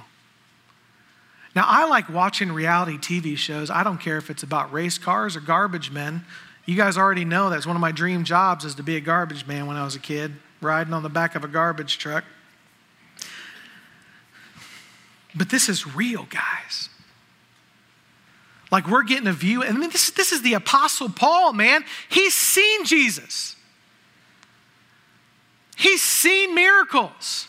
Now, 1.54 1.66
I 1.66 1.84
like 1.84 2.08
watching 2.08 2.50
reality 2.50 2.96
TV 2.96 3.36
shows. 3.36 3.68
I 3.68 3.82
don't 3.82 4.00
care 4.00 4.16
if 4.16 4.30
it's 4.30 4.42
about 4.42 4.72
race 4.72 4.96
cars 4.96 5.36
or 5.36 5.40
garbage 5.40 5.90
men. 5.90 6.24
You 6.64 6.76
guys 6.76 6.96
already 6.96 7.26
know 7.26 7.50
that's 7.50 7.66
one 7.66 7.76
of 7.76 7.82
my 7.82 7.92
dream 7.92 8.24
jobs 8.24 8.64
is 8.64 8.74
to 8.76 8.82
be 8.82 8.96
a 8.96 9.00
garbage 9.00 9.46
man 9.46 9.66
when 9.66 9.76
I 9.76 9.84
was 9.84 9.94
a 9.94 10.00
kid, 10.00 10.32
riding 10.62 10.94
on 10.94 11.02
the 11.02 11.10
back 11.10 11.34
of 11.34 11.44
a 11.44 11.48
garbage 11.48 11.98
truck. 11.98 12.24
But 15.34 15.50
this 15.50 15.68
is 15.68 15.94
real, 15.94 16.26
guys. 16.30 16.88
Like 18.72 18.88
we're 18.88 19.02
getting 19.02 19.26
a 19.26 19.32
view, 19.34 19.62
and 19.62 19.76
I 19.76 19.78
mean, 19.78 19.90
this, 19.90 20.10
this 20.10 20.32
is 20.32 20.40
the 20.40 20.54
Apostle 20.54 21.10
Paul, 21.10 21.52
man. 21.52 21.84
He's 22.08 22.32
seen 22.32 22.86
Jesus, 22.86 23.54
he's 25.76 26.02
seen 26.02 26.54
miracles. 26.54 27.46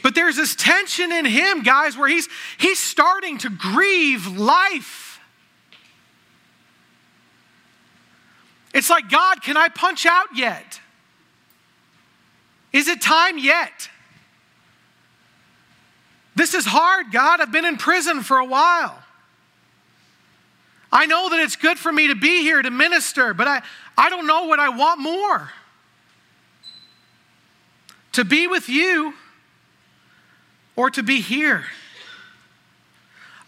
But 0.00 0.14
there's 0.14 0.36
this 0.36 0.54
tension 0.54 1.10
in 1.10 1.24
him, 1.24 1.64
guys, 1.64 1.98
where 1.98 2.08
he's, 2.08 2.28
he's 2.56 2.78
starting 2.78 3.36
to 3.38 3.50
grieve 3.50 4.38
life. 4.38 5.20
It's 8.72 8.88
like, 8.88 9.10
God, 9.10 9.42
can 9.42 9.56
I 9.56 9.68
punch 9.68 10.06
out 10.06 10.28
yet? 10.36 10.80
Is 12.72 12.86
it 12.86 13.02
time 13.02 13.38
yet? 13.38 13.90
This 16.36 16.54
is 16.54 16.64
hard, 16.64 17.10
God. 17.10 17.40
I've 17.40 17.50
been 17.50 17.64
in 17.64 17.76
prison 17.76 18.22
for 18.22 18.38
a 18.38 18.46
while. 18.46 19.02
I 20.90 21.06
know 21.06 21.28
that 21.28 21.40
it's 21.40 21.56
good 21.56 21.78
for 21.78 21.92
me 21.92 22.08
to 22.08 22.14
be 22.14 22.42
here 22.42 22.62
to 22.62 22.70
minister, 22.70 23.34
but 23.34 23.46
I, 23.46 23.62
I 23.96 24.08
don't 24.08 24.26
know 24.26 24.44
what 24.44 24.58
I 24.58 24.70
want 24.70 25.00
more. 25.00 25.50
To 28.12 28.24
be 28.24 28.46
with 28.46 28.68
you 28.68 29.14
or 30.76 30.90
to 30.90 31.02
be 31.02 31.20
here. 31.20 31.64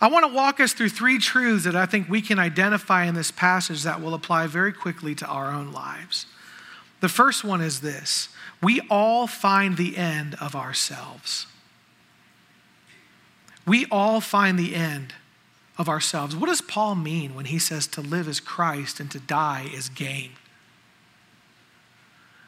I 0.00 0.08
want 0.08 0.26
to 0.26 0.32
walk 0.32 0.60
us 0.60 0.72
through 0.72 0.90
three 0.90 1.18
truths 1.18 1.64
that 1.64 1.76
I 1.76 1.86
think 1.86 2.08
we 2.08 2.22
can 2.22 2.38
identify 2.38 3.04
in 3.04 3.14
this 3.14 3.30
passage 3.30 3.82
that 3.82 4.00
will 4.00 4.14
apply 4.14 4.46
very 4.46 4.72
quickly 4.72 5.14
to 5.16 5.26
our 5.26 5.50
own 5.50 5.72
lives. 5.72 6.26
The 7.00 7.08
first 7.08 7.44
one 7.44 7.60
is 7.60 7.80
this 7.80 8.28
we 8.62 8.80
all 8.90 9.26
find 9.26 9.76
the 9.76 9.96
end 9.96 10.36
of 10.40 10.54
ourselves 10.54 11.46
we 13.70 13.86
all 13.90 14.20
find 14.20 14.58
the 14.58 14.74
end 14.74 15.14
of 15.80 15.88
ourselves. 15.88 16.36
What 16.36 16.48
does 16.48 16.60
Paul 16.60 16.94
mean 16.94 17.34
when 17.34 17.46
he 17.46 17.58
says 17.58 17.86
to 17.88 18.02
live 18.02 18.28
is 18.28 18.38
Christ 18.38 19.00
and 19.00 19.10
to 19.12 19.18
die 19.18 19.66
is 19.74 19.88
gain? 19.88 20.32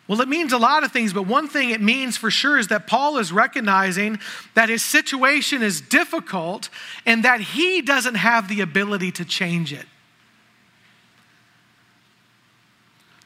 Well, 0.07 0.21
it 0.21 0.29
means 0.29 0.53
a 0.53 0.59
lot 0.59 0.85
of 0.85 0.93
things, 0.93 1.15
but 1.15 1.27
one 1.27 1.49
thing 1.49 1.71
it 1.71 1.81
means 1.81 2.19
for 2.19 2.31
sure 2.31 2.59
is 2.59 2.69
that 2.69 2.87
Paul 2.87 3.17
is 3.17 3.33
recognizing 3.33 4.19
that 4.53 4.69
his 4.69 4.85
situation 4.85 5.63
is 5.63 5.81
difficult 5.81 6.69
and 7.07 7.25
that 7.25 7.41
he 7.41 7.81
doesn't 7.81 8.17
have 8.17 8.49
the 8.49 8.61
ability 8.61 9.11
to 9.13 9.25
change 9.25 9.73
it. 9.73 9.87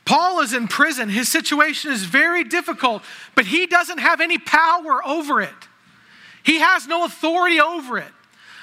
Paul 0.05 0.39
is 0.39 0.55
in 0.55 0.69
prison. 0.69 1.09
His 1.09 1.29
situation 1.29 1.91
is 1.91 2.05
very 2.05 2.45
difficult, 2.45 3.03
but 3.35 3.47
he 3.47 3.67
doesn't 3.67 3.99
have 3.99 4.21
any 4.21 4.39
power 4.39 5.05
over 5.05 5.41
it. 5.41 5.51
He 6.45 6.61
has 6.61 6.87
no 6.87 7.05
authority 7.05 7.59
over 7.59 7.99
it. 7.99 8.13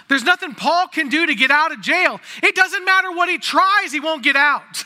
There's 0.10 0.24
nothing 0.24 0.54
Paul 0.54 0.88
can 0.88 1.10
do 1.10 1.26
to 1.26 1.36
get 1.36 1.52
out 1.52 1.72
of 1.72 1.82
jail. 1.82 2.20
It 2.42 2.56
doesn't 2.56 2.86
matter 2.86 3.12
what 3.12 3.30
he 3.30 3.38
tries, 3.38 3.92
he 3.92 4.00
won't 4.00 4.24
get 4.24 4.36
out. 4.36 4.84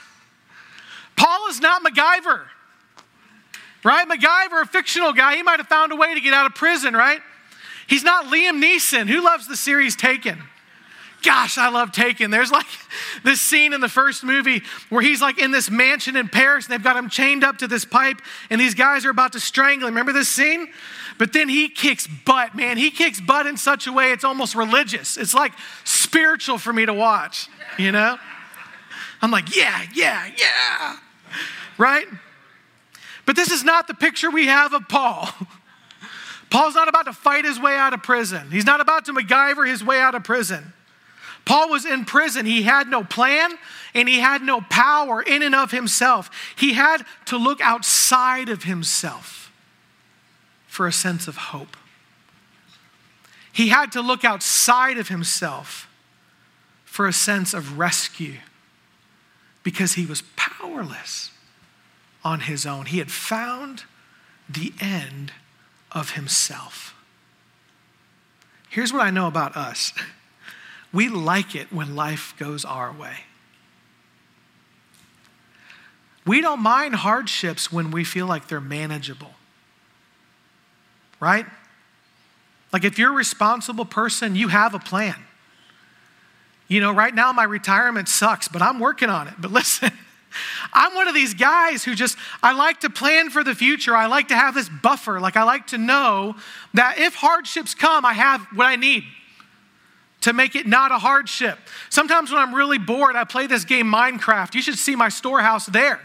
Paul 1.16 1.50
is 1.50 1.60
not 1.60 1.84
MacGyver, 1.84 2.46
right? 3.84 4.08
MacGyver, 4.08 4.62
a 4.62 4.66
fictional 4.66 5.14
guy, 5.14 5.36
he 5.36 5.44
might 5.44 5.60
have 5.60 5.68
found 5.68 5.92
a 5.92 5.96
way 5.96 6.14
to 6.14 6.22
get 6.22 6.34
out 6.34 6.46
of 6.46 6.54
prison, 6.54 6.94
right? 6.94 7.22
He's 7.88 8.04
not 8.04 8.26
Liam 8.26 8.62
Neeson. 8.62 9.08
Who 9.08 9.24
loves 9.24 9.48
the 9.48 9.56
series 9.56 9.96
Taken? 9.96 10.44
Gosh, 11.24 11.58
I 11.58 11.70
love 11.70 11.92
Taken. 11.92 12.30
There's 12.30 12.52
like 12.52 12.68
this 13.24 13.42
scene 13.42 13.74
in 13.74 13.82
the 13.82 13.90
first 13.90 14.24
movie 14.24 14.62
where 14.90 15.02
he's 15.02 15.22
like 15.22 15.40
in 15.40 15.52
this 15.52 15.70
mansion 15.72 16.16
in 16.16 16.30
Paris 16.30 16.66
and 16.66 16.74
they've 16.74 16.84
got 16.84 16.96
him 16.96 17.10
chained 17.10 17.44
up 17.44 17.58
to 17.60 17.68
this 17.68 17.86
pipe 17.86 18.22
and 18.50 18.62
these 18.62 18.76
guys 18.76 19.06
are 19.06 19.10
about 19.10 19.34
to 19.34 19.40
strangle 19.40 19.88
him. 19.88 19.94
Remember 19.96 20.14
this 20.14 20.30
scene? 20.30 20.68
But 21.18 21.34
then 21.34 21.50
he 21.50 21.70
kicks 21.70 22.08
butt, 22.08 22.56
man. 22.56 22.78
He 22.78 22.92
kicks 22.92 23.20
butt 23.20 23.48
in 23.48 23.58
such 23.58 23.88
a 23.88 23.92
way 23.92 24.12
it's 24.12 24.24
almost 24.24 24.56
religious. 24.56 25.18
It's 25.18 25.34
like 25.34 25.54
spiritual 25.84 26.58
for 26.58 26.72
me 26.72 26.86
to 26.86 26.94
watch, 26.94 27.50
you 27.78 27.92
know? 27.92 28.18
I'm 29.22 29.32
like, 29.32 29.56
yeah, 29.56 29.84
yeah, 29.96 30.30
yeah. 30.38 30.98
Right? 31.78 32.06
But 33.26 33.36
this 33.36 33.52
is 33.52 33.64
not 33.64 33.88
the 33.88 33.94
picture 33.94 34.30
we 34.30 34.46
have 34.46 34.74
of 34.74 34.88
Paul. 34.88 35.30
Paul's 36.50 36.76
not 36.76 36.88
about 36.88 37.06
to 37.06 37.14
fight 37.14 37.46
his 37.46 37.60
way 37.60 37.76
out 37.76 37.94
of 37.94 38.04
prison. 38.04 38.52
He's 38.52 38.66
not 38.66 38.80
about 38.80 39.06
to 39.06 39.14
MacGyver 39.14 39.68
his 39.68 39.84
way 39.84 40.00
out 40.00 40.16
of 40.16 40.24
prison. 40.24 40.74
Paul 41.46 41.70
was 41.70 41.86
in 41.86 42.06
prison. 42.06 42.46
He 42.46 42.64
had 42.64 42.88
no 42.88 43.04
plan 43.04 43.52
and 43.94 44.08
he 44.08 44.20
had 44.20 44.42
no 44.42 44.62
power 44.62 45.22
in 45.22 45.42
and 45.42 45.56
of 45.56 45.72
himself. 45.72 46.30
He 46.56 46.74
had 46.74 47.04
to 47.26 47.38
look 47.38 47.60
outside 47.60 48.50
of 48.50 48.64
himself 48.64 49.47
for 50.78 50.86
a 50.86 50.94
sense 50.94 51.28
of 51.28 51.38
hope. 51.38 51.76
He 53.52 53.70
had 53.70 53.92
to 53.94 54.02
look 54.04 54.24
outside 54.24 55.00
of 55.00 55.08
himself 55.08 55.90
for 56.86 57.08
a 57.08 57.14
sense 57.14 57.52
of 57.56 57.80
rescue 57.80 58.36
because 59.64 59.94
he 59.94 60.06
was 60.06 60.22
powerless 60.36 61.32
on 62.24 62.42
his 62.42 62.68
own. 62.68 62.86
He 62.86 63.00
had 63.00 63.10
found 63.10 63.86
the 64.48 64.72
end 64.80 65.34
of 65.94 66.12
himself. 66.12 66.94
Here's 68.70 68.94
what 68.94 69.02
I 69.02 69.10
know 69.10 69.26
about 69.26 69.58
us 69.58 69.94
we 70.94 71.10
like 71.10 71.56
it 71.56 71.74
when 71.74 71.96
life 71.96 72.36
goes 72.38 72.64
our 72.64 72.94
way. 72.94 73.22
We 76.24 76.40
don't 76.40 76.62
mind 76.62 76.98
hardships 76.98 77.72
when 77.72 77.90
we 77.90 78.04
feel 78.04 78.28
like 78.28 78.48
they're 78.48 78.62
manageable 78.62 79.37
right? 81.20 81.46
Like 82.74 82.84
if 82.84 82.98
you're 83.00 83.12
a 83.12 83.16
responsible 83.16 83.86
person, 83.86 84.36
you 84.36 84.50
have 84.50 84.74
a 84.74 84.80
plan. 84.80 85.16
You 86.68 86.82
know, 86.82 86.92
right 86.92 87.14
now 87.14 87.32
my 87.32 87.44
retirement 87.44 88.10
sucks, 88.10 88.48
but 88.48 88.62
I'm 88.62 88.80
working 88.80 89.10
on 89.10 89.28
it. 89.28 89.36
But 89.40 89.52
listen, 89.60 89.92
I'm 90.74 90.94
one 90.94 91.08
of 91.08 91.14
these 91.14 91.34
guys 91.34 91.84
who 91.84 91.96
just, 91.96 92.18
I 92.44 92.54
like 92.54 92.82
to 92.82 92.90
plan 92.90 93.30
for 93.30 93.44
the 93.44 93.56
future. 93.56 93.96
I 93.96 94.08
like 94.08 94.28
to 94.30 94.36
have 94.36 94.54
this 94.54 94.70
buffer. 94.70 95.20
Like 95.20 95.38
I 95.38 95.44
like 95.44 95.68
to 95.68 95.78
know 95.78 96.36
that 96.74 97.00
if 97.00 97.16
hardships 97.16 97.74
come, 97.74 98.06
I 98.06 98.14
have 98.14 98.42
what 98.54 98.66
I 98.66 98.76
need 98.76 99.04
to 100.22 100.34
make 100.34 100.56
it 100.56 100.68
not 100.68 100.92
a 100.92 100.98
hardship. 100.98 101.58
Sometimes 101.90 102.32
when 102.32 102.42
I'm 102.42 102.54
really 102.54 102.80
bored, 102.80 103.16
I 103.16 103.24
play 103.24 103.48
this 103.48 103.66
game 103.66 103.86
Minecraft. 103.88 104.56
You 104.56 104.62
should 104.62 104.78
see 104.78 104.96
my 104.96 105.10
storehouse 105.10 105.68
there. 105.68 106.02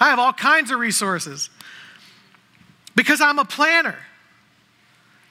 I 0.00 0.08
have 0.08 0.18
all 0.18 0.32
kinds 0.32 0.70
of 0.70 0.78
resources 0.78 1.50
because 2.96 3.20
I'm 3.20 3.38
a 3.38 3.44
planner. 3.44 3.98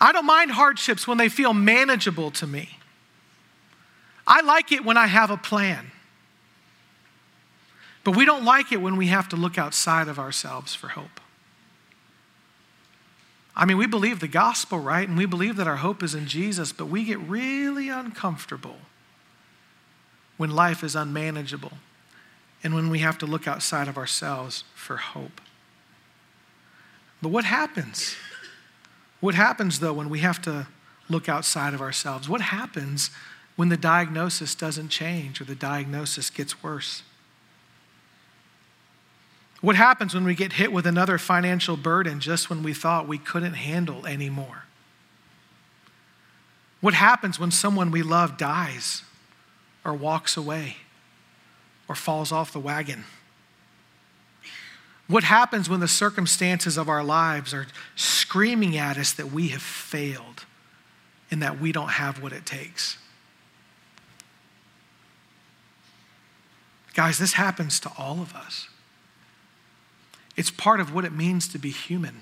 I 0.01 0.11
don't 0.11 0.25
mind 0.25 0.51
hardships 0.51 1.07
when 1.07 1.19
they 1.19 1.29
feel 1.29 1.53
manageable 1.53 2.31
to 2.31 2.47
me. 2.47 2.79
I 4.25 4.41
like 4.41 4.71
it 4.71 4.83
when 4.83 4.97
I 4.97 5.05
have 5.05 5.29
a 5.29 5.37
plan. 5.37 5.91
But 8.03 8.15
we 8.15 8.25
don't 8.25 8.43
like 8.43 8.71
it 8.71 8.81
when 8.81 8.97
we 8.97 9.07
have 9.07 9.29
to 9.29 9.35
look 9.35 9.59
outside 9.59 10.07
of 10.07 10.17
ourselves 10.17 10.73
for 10.73 10.89
hope. 10.89 11.21
I 13.55 13.65
mean, 13.65 13.77
we 13.77 13.85
believe 13.85 14.21
the 14.21 14.27
gospel, 14.27 14.79
right? 14.79 15.07
And 15.07 15.17
we 15.17 15.27
believe 15.27 15.55
that 15.57 15.67
our 15.67 15.77
hope 15.77 16.01
is 16.01 16.15
in 16.15 16.25
Jesus, 16.25 16.71
but 16.71 16.87
we 16.87 17.03
get 17.03 17.19
really 17.19 17.89
uncomfortable 17.89 18.77
when 20.37 20.49
life 20.49 20.83
is 20.83 20.95
unmanageable 20.95 21.73
and 22.63 22.73
when 22.73 22.89
we 22.89 22.99
have 22.99 23.19
to 23.19 23.27
look 23.27 23.47
outside 23.47 23.87
of 23.87 23.97
ourselves 23.97 24.63
for 24.73 24.97
hope. 24.97 25.41
But 27.21 27.29
what 27.29 27.45
happens? 27.45 28.15
What 29.21 29.35
happens, 29.35 29.79
though, 29.79 29.93
when 29.93 30.09
we 30.09 30.19
have 30.19 30.41
to 30.41 30.67
look 31.07 31.29
outside 31.29 31.73
of 31.73 31.81
ourselves? 31.81 32.27
What 32.27 32.41
happens 32.41 33.11
when 33.55 33.69
the 33.69 33.77
diagnosis 33.77 34.55
doesn't 34.55 34.89
change 34.89 35.39
or 35.39 35.45
the 35.45 35.55
diagnosis 35.55 36.29
gets 36.29 36.61
worse? 36.61 37.03
What 39.61 39.75
happens 39.75 40.15
when 40.15 40.23
we 40.23 40.33
get 40.33 40.53
hit 40.53 40.73
with 40.73 40.87
another 40.87 41.19
financial 41.19 41.77
burden 41.77 42.19
just 42.19 42.49
when 42.49 42.63
we 42.63 42.73
thought 42.73 43.07
we 43.07 43.19
couldn't 43.19 43.53
handle 43.53 44.07
anymore? 44.07 44.63
What 46.81 46.95
happens 46.95 47.39
when 47.39 47.51
someone 47.51 47.91
we 47.91 48.01
love 48.01 48.37
dies 48.37 49.03
or 49.85 49.93
walks 49.93 50.35
away 50.35 50.77
or 51.87 51.93
falls 51.93 52.31
off 52.31 52.51
the 52.51 52.59
wagon? 52.59 53.03
What 55.11 55.25
happens 55.25 55.69
when 55.69 55.81
the 55.81 55.89
circumstances 55.89 56.77
of 56.77 56.87
our 56.87 57.03
lives 57.03 57.53
are 57.53 57.67
screaming 57.97 58.77
at 58.77 58.97
us 58.97 59.11
that 59.11 59.29
we 59.29 59.49
have 59.49 59.61
failed 59.61 60.45
and 61.29 61.43
that 61.43 61.59
we 61.59 61.73
don't 61.73 61.89
have 61.89 62.23
what 62.23 62.31
it 62.31 62.45
takes? 62.45 62.97
Guys, 66.93 67.19
this 67.19 67.33
happens 67.33 67.77
to 67.81 67.91
all 67.97 68.21
of 68.21 68.33
us. 68.33 68.69
It's 70.37 70.49
part 70.49 70.79
of 70.79 70.93
what 70.93 71.03
it 71.03 71.11
means 71.11 71.49
to 71.49 71.59
be 71.59 71.71
human, 71.71 72.21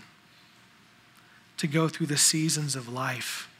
to 1.57 1.67
go 1.67 1.89
through 1.89 2.07
the 2.07 2.17
seasons 2.17 2.75
of 2.75 2.91
life. 2.91 3.51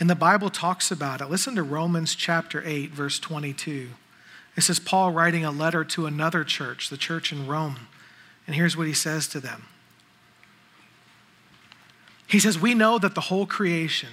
And 0.00 0.10
the 0.10 0.16
Bible 0.16 0.50
talks 0.50 0.90
about 0.90 1.20
it. 1.20 1.30
Listen 1.30 1.54
to 1.54 1.62
Romans 1.62 2.16
chapter 2.16 2.60
8, 2.66 2.90
verse 2.90 3.20
22. 3.20 3.90
This 4.56 4.68
is 4.68 4.80
Paul 4.80 5.12
writing 5.12 5.44
a 5.44 5.52
letter 5.52 5.84
to 5.84 6.06
another 6.06 6.42
church, 6.42 6.90
the 6.90 6.96
church 6.96 7.30
in 7.30 7.46
Rome. 7.46 7.86
And 8.48 8.56
here's 8.56 8.78
what 8.78 8.86
he 8.86 8.94
says 8.94 9.28
to 9.28 9.40
them 9.40 9.66
He 12.26 12.40
says, 12.40 12.58
We 12.58 12.74
know 12.74 12.98
that 12.98 13.14
the 13.14 13.20
whole 13.20 13.46
creation 13.46 14.08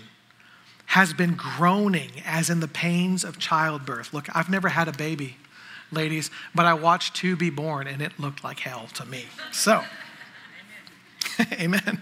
has 0.88 1.14
been 1.14 1.36
groaning 1.36 2.12
as 2.26 2.50
in 2.50 2.60
the 2.60 2.68
pains 2.68 3.24
of 3.24 3.40
childbirth. 3.40 4.14
Look, 4.14 4.28
I've 4.36 4.50
never 4.50 4.68
had 4.68 4.88
a 4.88 4.92
baby 4.92 5.38
ladies, 5.92 6.30
but 6.54 6.66
I 6.66 6.74
watched 6.74 7.16
two 7.16 7.36
be 7.36 7.50
born 7.50 7.88
and 7.88 8.02
it 8.02 8.20
looked 8.20 8.44
like 8.44 8.60
hell 8.60 8.88
to 8.96 9.06
me. 9.06 9.26
So, 9.52 9.84
amen. 11.54 12.02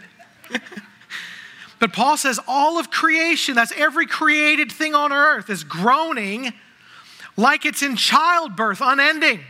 but 1.80 1.94
Paul 1.94 2.18
says 2.18 2.40
all 2.48 2.80
of 2.80 2.90
creation, 2.90 3.54
that's 3.54 3.74
every 3.78 4.08
created 4.08 4.72
thing 4.72 4.96
on 4.96 5.14
earth, 5.14 5.52
is 5.52 5.64
groaning 5.64 6.52
like 7.38 7.66
it's 7.66 7.84
in 7.84 7.96
childbirth, 7.96 8.80
unending. 8.82 9.42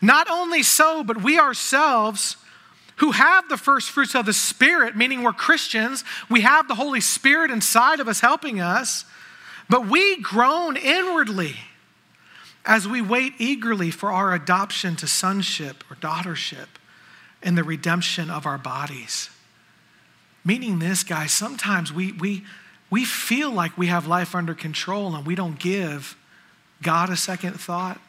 Not 0.00 0.30
only 0.30 0.62
so, 0.62 1.04
but 1.04 1.22
we 1.22 1.38
ourselves 1.38 2.36
who 2.96 3.12
have 3.12 3.48
the 3.48 3.56
first 3.56 3.90
fruits 3.90 4.14
of 4.14 4.26
the 4.26 4.32
Spirit, 4.32 4.96
meaning 4.96 5.22
we're 5.22 5.32
Christians, 5.32 6.04
we 6.30 6.42
have 6.42 6.68
the 6.68 6.76
Holy 6.76 7.00
Spirit 7.00 7.50
inside 7.50 8.00
of 8.00 8.08
us 8.08 8.20
helping 8.20 8.60
us, 8.60 9.04
but 9.68 9.88
we 9.88 10.20
groan 10.20 10.76
inwardly 10.76 11.56
as 12.64 12.86
we 12.86 13.02
wait 13.02 13.34
eagerly 13.38 13.90
for 13.90 14.10
our 14.10 14.32
adoption 14.32 14.96
to 14.96 15.06
sonship 15.06 15.84
or 15.90 15.96
daughtership 15.96 16.66
and 17.42 17.58
the 17.58 17.64
redemption 17.64 18.30
of 18.30 18.46
our 18.46 18.58
bodies. 18.58 19.28
Meaning 20.44 20.78
this, 20.78 21.02
guys, 21.02 21.32
sometimes 21.32 21.92
we, 21.92 22.12
we, 22.12 22.44
we 22.90 23.04
feel 23.04 23.50
like 23.50 23.76
we 23.76 23.88
have 23.88 24.06
life 24.06 24.34
under 24.34 24.54
control 24.54 25.14
and 25.14 25.26
we 25.26 25.34
don't 25.34 25.58
give 25.58 26.16
God 26.82 27.10
a 27.10 27.16
second 27.16 27.58
thought. 27.58 28.00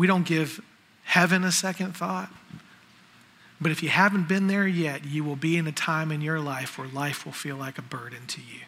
We 0.00 0.06
don't 0.06 0.24
give 0.24 0.62
heaven 1.02 1.44
a 1.44 1.52
second 1.52 1.94
thought. 1.94 2.30
But 3.60 3.70
if 3.70 3.82
you 3.82 3.90
haven't 3.90 4.28
been 4.28 4.46
there 4.46 4.66
yet, 4.66 5.04
you 5.04 5.22
will 5.22 5.36
be 5.36 5.58
in 5.58 5.66
a 5.66 5.72
time 5.72 6.10
in 6.10 6.22
your 6.22 6.40
life 6.40 6.78
where 6.78 6.88
life 6.88 7.26
will 7.26 7.34
feel 7.34 7.56
like 7.56 7.76
a 7.76 7.82
burden 7.82 8.26
to 8.28 8.40
you. 8.40 8.62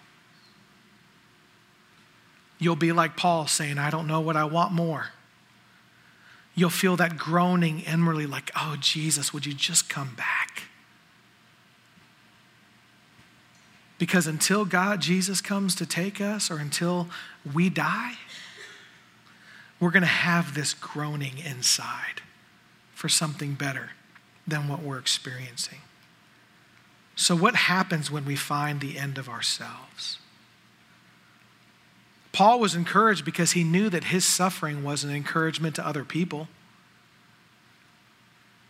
You'll 2.58 2.76
be 2.76 2.92
like 2.92 3.16
Paul 3.16 3.46
saying, 3.46 3.78
I 3.78 3.88
don't 3.88 4.06
know 4.06 4.20
what 4.20 4.36
I 4.36 4.44
want 4.44 4.72
more. 4.72 5.06
You'll 6.54 6.68
feel 6.68 6.96
that 6.96 7.16
groaning 7.16 7.80
inwardly, 7.80 8.26
like, 8.26 8.50
oh, 8.54 8.76
Jesus, 8.78 9.32
would 9.32 9.46
you 9.46 9.54
just 9.54 9.88
come 9.88 10.14
back? 10.14 10.64
Because 13.98 14.26
until 14.26 14.66
God, 14.66 15.00
Jesus, 15.00 15.40
comes 15.40 15.74
to 15.76 15.86
take 15.86 16.20
us 16.20 16.50
or 16.50 16.58
until 16.58 17.08
we 17.54 17.70
die, 17.70 18.18
we're 19.82 19.90
going 19.90 20.02
to 20.02 20.06
have 20.06 20.54
this 20.54 20.74
groaning 20.74 21.38
inside 21.44 22.22
for 22.94 23.08
something 23.08 23.54
better 23.54 23.90
than 24.46 24.68
what 24.68 24.80
we're 24.80 24.98
experiencing. 24.98 25.80
So, 27.16 27.34
what 27.34 27.56
happens 27.56 28.08
when 28.08 28.24
we 28.24 28.36
find 28.36 28.80
the 28.80 28.96
end 28.96 29.18
of 29.18 29.28
ourselves? 29.28 30.20
Paul 32.30 32.60
was 32.60 32.76
encouraged 32.76 33.24
because 33.24 33.52
he 33.52 33.64
knew 33.64 33.90
that 33.90 34.04
his 34.04 34.24
suffering 34.24 34.84
was 34.84 35.02
an 35.02 35.10
encouragement 35.10 35.74
to 35.74 35.86
other 35.86 36.04
people. 36.04 36.46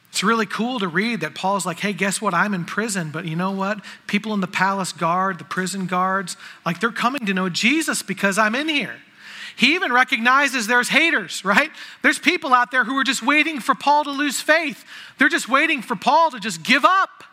It's 0.09 0.25
really 0.25 0.47
cool 0.47 0.79
to 0.79 0.89
read 0.89 1.21
that 1.21 1.35
Paul's 1.35 1.67
like, 1.67 1.81
hey, 1.81 1.93
guess 1.93 2.23
what? 2.23 2.33
I'm 2.33 2.55
in 2.55 2.65
prison, 2.65 3.11
but 3.11 3.27
you 3.27 3.37
know 3.37 3.51
what? 3.51 3.85
People 4.07 4.33
in 4.33 4.41
the 4.41 4.47
palace 4.47 4.93
guard, 4.93 5.39
the 5.39 5.45
prison 5.45 5.87
guards, 5.87 6.39
like 6.65 6.81
they're 6.81 6.91
coming 6.91 7.27
to 7.27 7.35
know 7.35 7.51
Jesus 7.51 8.03
because 8.03 8.39
I'm 8.39 8.55
in 8.55 8.71
here. 8.71 8.97
He 9.57 9.75
even 9.75 9.93
recognizes 9.93 10.67
there's 10.67 10.89
haters, 10.89 11.45
right? 11.45 11.71
There's 12.03 12.19
people 12.19 12.53
out 12.55 12.71
there 12.71 12.85
who 12.85 12.97
are 12.99 13.05
just 13.05 13.23
waiting 13.23 13.61
for 13.61 13.75
Paul 13.75 14.05
to 14.05 14.11
lose 14.11 14.41
faith. 14.41 14.85
They're 15.19 15.29
just 15.29 15.49
waiting 15.49 15.83
for 15.83 15.97
Paul 15.97 16.31
to 16.31 16.41
just 16.41 16.63
give 16.63 16.85
up. 16.85 17.25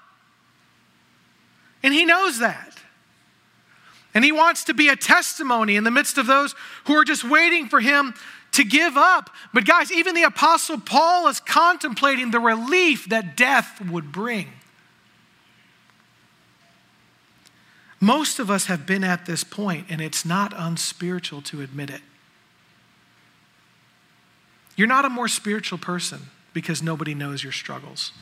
And 1.81 1.93
he 1.93 2.05
knows 2.05 2.39
that. 2.39 2.77
And 4.13 4.25
he 4.25 4.31
wants 4.31 4.63
to 4.65 4.73
be 4.73 4.89
a 4.89 4.95
testimony 4.95 5.75
in 5.75 5.83
the 5.83 5.91
midst 5.91 6.17
of 6.17 6.27
those 6.27 6.55
who 6.85 6.95
are 6.95 7.05
just 7.05 7.23
waiting 7.23 7.67
for 7.67 7.79
him 7.79 8.13
to 8.51 8.63
give 8.63 8.97
up. 8.97 9.29
But, 9.53 9.65
guys, 9.65 9.91
even 9.91 10.15
the 10.15 10.23
Apostle 10.23 10.79
Paul 10.79 11.27
is 11.27 11.39
contemplating 11.39 12.31
the 12.31 12.39
relief 12.39 13.07
that 13.09 13.37
death 13.37 13.79
would 13.85 14.11
bring. 14.11 14.47
Most 17.99 18.39
of 18.39 18.49
us 18.49 18.65
have 18.65 18.85
been 18.85 19.03
at 19.03 19.25
this 19.25 19.43
point, 19.43 19.85
and 19.89 20.01
it's 20.01 20.25
not 20.25 20.53
unspiritual 20.55 21.41
to 21.43 21.61
admit 21.61 21.89
it. 21.89 22.01
You're 24.79 24.87
not 24.87 25.03
a 25.03 25.09
more 25.09 25.27
spiritual 25.27 25.77
person 25.77 26.21
because 26.53 26.81
nobody 26.81 27.13
knows 27.13 27.43
your 27.43 27.51
struggles. 27.51 28.13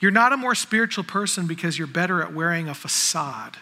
You're 0.00 0.10
not 0.10 0.32
a 0.32 0.36
more 0.36 0.56
spiritual 0.56 1.04
person 1.04 1.46
because 1.46 1.78
you're 1.78 1.86
better 1.86 2.20
at 2.20 2.34
wearing 2.34 2.68
a 2.68 2.74
facade. 2.74 3.58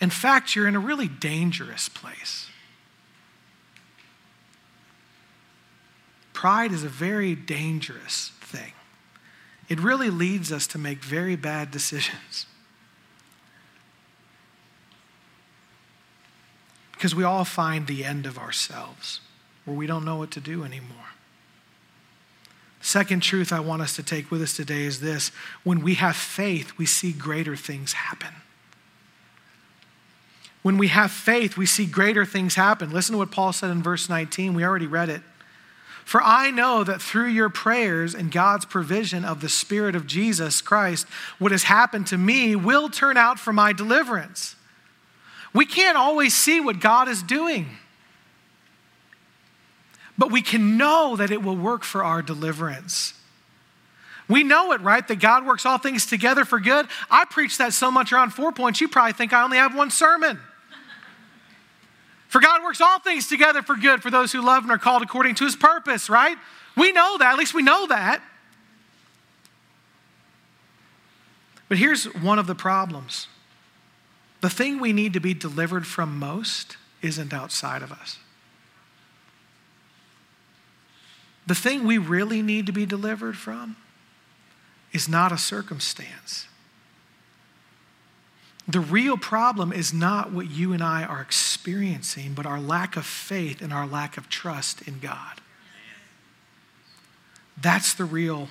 In 0.00 0.10
fact, 0.10 0.56
you're 0.56 0.66
in 0.66 0.74
a 0.74 0.80
really 0.80 1.06
dangerous 1.06 1.88
place. 1.88 2.50
Pride 6.32 6.72
is 6.72 6.82
a 6.82 6.88
very 6.88 7.36
dangerous 7.36 8.32
thing. 8.40 8.72
It 9.68 9.78
really 9.78 10.10
leads 10.10 10.50
us 10.50 10.66
to 10.66 10.78
make 10.78 11.04
very 11.04 11.36
bad 11.36 11.70
decisions. 11.70 12.46
Because 17.06 17.14
we 17.14 17.22
all 17.22 17.44
find 17.44 17.86
the 17.86 18.04
end 18.04 18.26
of 18.26 18.36
ourselves 18.36 19.20
where 19.64 19.76
we 19.76 19.86
don't 19.86 20.04
know 20.04 20.16
what 20.16 20.32
to 20.32 20.40
do 20.40 20.64
anymore. 20.64 21.12
Second 22.80 23.22
truth 23.22 23.52
I 23.52 23.60
want 23.60 23.80
us 23.80 23.94
to 23.94 24.02
take 24.02 24.28
with 24.28 24.42
us 24.42 24.56
today 24.56 24.82
is 24.82 24.98
this 24.98 25.28
when 25.62 25.82
we 25.82 25.94
have 25.94 26.16
faith, 26.16 26.76
we 26.78 26.84
see 26.84 27.12
greater 27.12 27.54
things 27.54 27.92
happen. 27.92 28.34
When 30.62 30.78
we 30.78 30.88
have 30.88 31.12
faith, 31.12 31.56
we 31.56 31.64
see 31.64 31.86
greater 31.86 32.24
things 32.24 32.56
happen. 32.56 32.90
Listen 32.90 33.12
to 33.12 33.18
what 33.18 33.30
Paul 33.30 33.52
said 33.52 33.70
in 33.70 33.84
verse 33.84 34.08
19. 34.08 34.54
We 34.54 34.64
already 34.64 34.88
read 34.88 35.08
it. 35.08 35.22
For 36.04 36.20
I 36.20 36.50
know 36.50 36.82
that 36.82 37.00
through 37.00 37.28
your 37.28 37.50
prayers 37.50 38.16
and 38.16 38.32
God's 38.32 38.64
provision 38.64 39.24
of 39.24 39.40
the 39.40 39.48
Spirit 39.48 39.94
of 39.94 40.08
Jesus 40.08 40.60
Christ, 40.60 41.06
what 41.38 41.52
has 41.52 41.62
happened 41.62 42.08
to 42.08 42.18
me 42.18 42.56
will 42.56 42.88
turn 42.88 43.16
out 43.16 43.38
for 43.38 43.52
my 43.52 43.72
deliverance. 43.72 44.56
We 45.56 45.66
can't 45.66 45.96
always 45.96 46.36
see 46.36 46.60
what 46.60 46.78
God 46.78 47.08
is 47.08 47.22
doing 47.22 47.66
but 50.18 50.30
we 50.30 50.42
can 50.42 50.76
know 50.76 51.16
that 51.16 51.30
it 51.30 51.42
will 51.42 51.56
work 51.56 51.84
for 51.84 52.02
our 52.02 52.22
deliverance. 52.22 53.14
We 54.28 54.42
know 54.42 54.72
it, 54.72 54.80
right? 54.80 55.06
That 55.06 55.20
God 55.20 55.46
works 55.46 55.66
all 55.66 55.78
things 55.78 56.06
together 56.06 56.44
for 56.44 56.58
good. 56.58 56.86
I 57.10 57.24
preach 57.26 57.58
that 57.58 57.72
so 57.72 57.90
much 57.90 58.12
around 58.12 58.30
four 58.30 58.50
points, 58.50 58.80
you 58.80 58.88
probably 58.88 59.12
think 59.12 59.32
I 59.32 59.42
only 59.42 59.58
have 59.58 59.74
one 59.74 59.90
sermon. 59.90 60.40
For 62.28 62.40
God 62.40 62.62
works 62.64 62.80
all 62.80 62.98
things 62.98 63.28
together 63.28 63.62
for 63.62 63.76
good 63.76 64.02
for 64.02 64.10
those 64.10 64.32
who 64.32 64.42
love 64.42 64.64
and 64.64 64.72
are 64.72 64.78
called 64.78 65.02
according 65.02 65.36
to 65.36 65.44
his 65.44 65.54
purpose, 65.54 66.10
right? 66.10 66.36
We 66.76 66.92
know 66.92 67.18
that, 67.18 67.32
at 67.32 67.38
least 67.38 67.54
we 67.54 67.62
know 67.62 67.86
that. 67.86 68.20
But 71.68 71.78
here's 71.78 72.04
one 72.04 72.38
of 72.38 72.46
the 72.46 72.54
problems 72.54 73.28
the 74.46 74.50
thing 74.50 74.78
we 74.78 74.92
need 74.92 75.12
to 75.12 75.18
be 75.18 75.34
delivered 75.34 75.84
from 75.84 76.20
most 76.20 76.76
isn't 77.02 77.34
outside 77.34 77.82
of 77.82 77.90
us. 77.90 78.20
The 81.48 81.54
thing 81.56 81.82
we 81.82 81.98
really 81.98 82.42
need 82.42 82.66
to 82.66 82.72
be 82.72 82.86
delivered 82.86 83.36
from 83.36 83.74
is 84.92 85.08
not 85.08 85.32
a 85.32 85.36
circumstance. 85.36 86.46
The 88.68 88.78
real 88.78 89.16
problem 89.16 89.72
is 89.72 89.92
not 89.92 90.30
what 90.30 90.48
you 90.48 90.72
and 90.72 90.80
I 90.80 91.02
are 91.02 91.20
experiencing, 91.20 92.34
but 92.34 92.46
our 92.46 92.60
lack 92.60 92.96
of 92.96 93.04
faith 93.04 93.60
and 93.60 93.72
our 93.72 93.84
lack 93.84 94.16
of 94.16 94.28
trust 94.28 94.80
in 94.82 95.00
God. 95.00 95.40
That's 97.60 97.94
the 97.94 98.04
real 98.04 98.50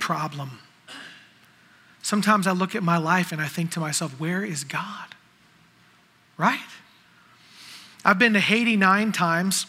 problem. 0.00 0.58
Sometimes 2.02 2.48
I 2.48 2.50
look 2.50 2.74
at 2.74 2.82
my 2.82 2.96
life 2.96 3.30
and 3.30 3.40
I 3.40 3.46
think 3.46 3.70
to 3.70 3.78
myself, 3.78 4.18
where 4.18 4.44
is 4.44 4.64
God? 4.64 5.12
Right? 6.36 6.60
I've 8.04 8.18
been 8.18 8.34
to 8.34 8.40
Haiti 8.40 8.76
nine 8.76 9.12
times. 9.12 9.66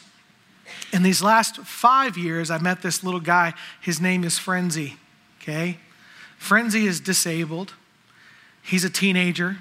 In 0.91 1.03
these 1.03 1.21
last 1.21 1.58
five 1.58 2.17
years, 2.17 2.51
I 2.51 2.58
met 2.60 2.82
this 2.82 3.03
little 3.03 3.19
guy. 3.19 3.53
His 3.82 3.99
name 3.99 4.23
is 4.23 4.38
Frenzy. 4.38 4.97
Okay? 5.41 5.77
Frenzy 6.38 6.86
is 6.86 6.99
disabled. 6.99 7.73
He's 8.62 8.84
a 8.84 8.89
teenager. 8.89 9.58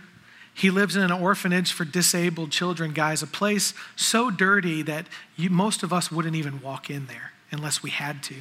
He 0.52 0.70
lives 0.70 0.96
in 0.96 1.02
an 1.02 1.12
orphanage 1.12 1.72
for 1.72 1.84
disabled 1.84 2.50
children, 2.50 2.92
guys, 2.92 3.22
a 3.22 3.26
place 3.26 3.74
so 3.94 4.30
dirty 4.30 4.82
that 4.82 5.06
you, 5.36 5.50
most 5.50 5.82
of 5.82 5.92
us 5.92 6.10
wouldn't 6.10 6.34
even 6.34 6.60
walk 6.62 6.90
in 6.90 7.06
there 7.06 7.32
unless 7.50 7.82
we 7.82 7.90
had 7.90 8.22
to. 8.24 8.34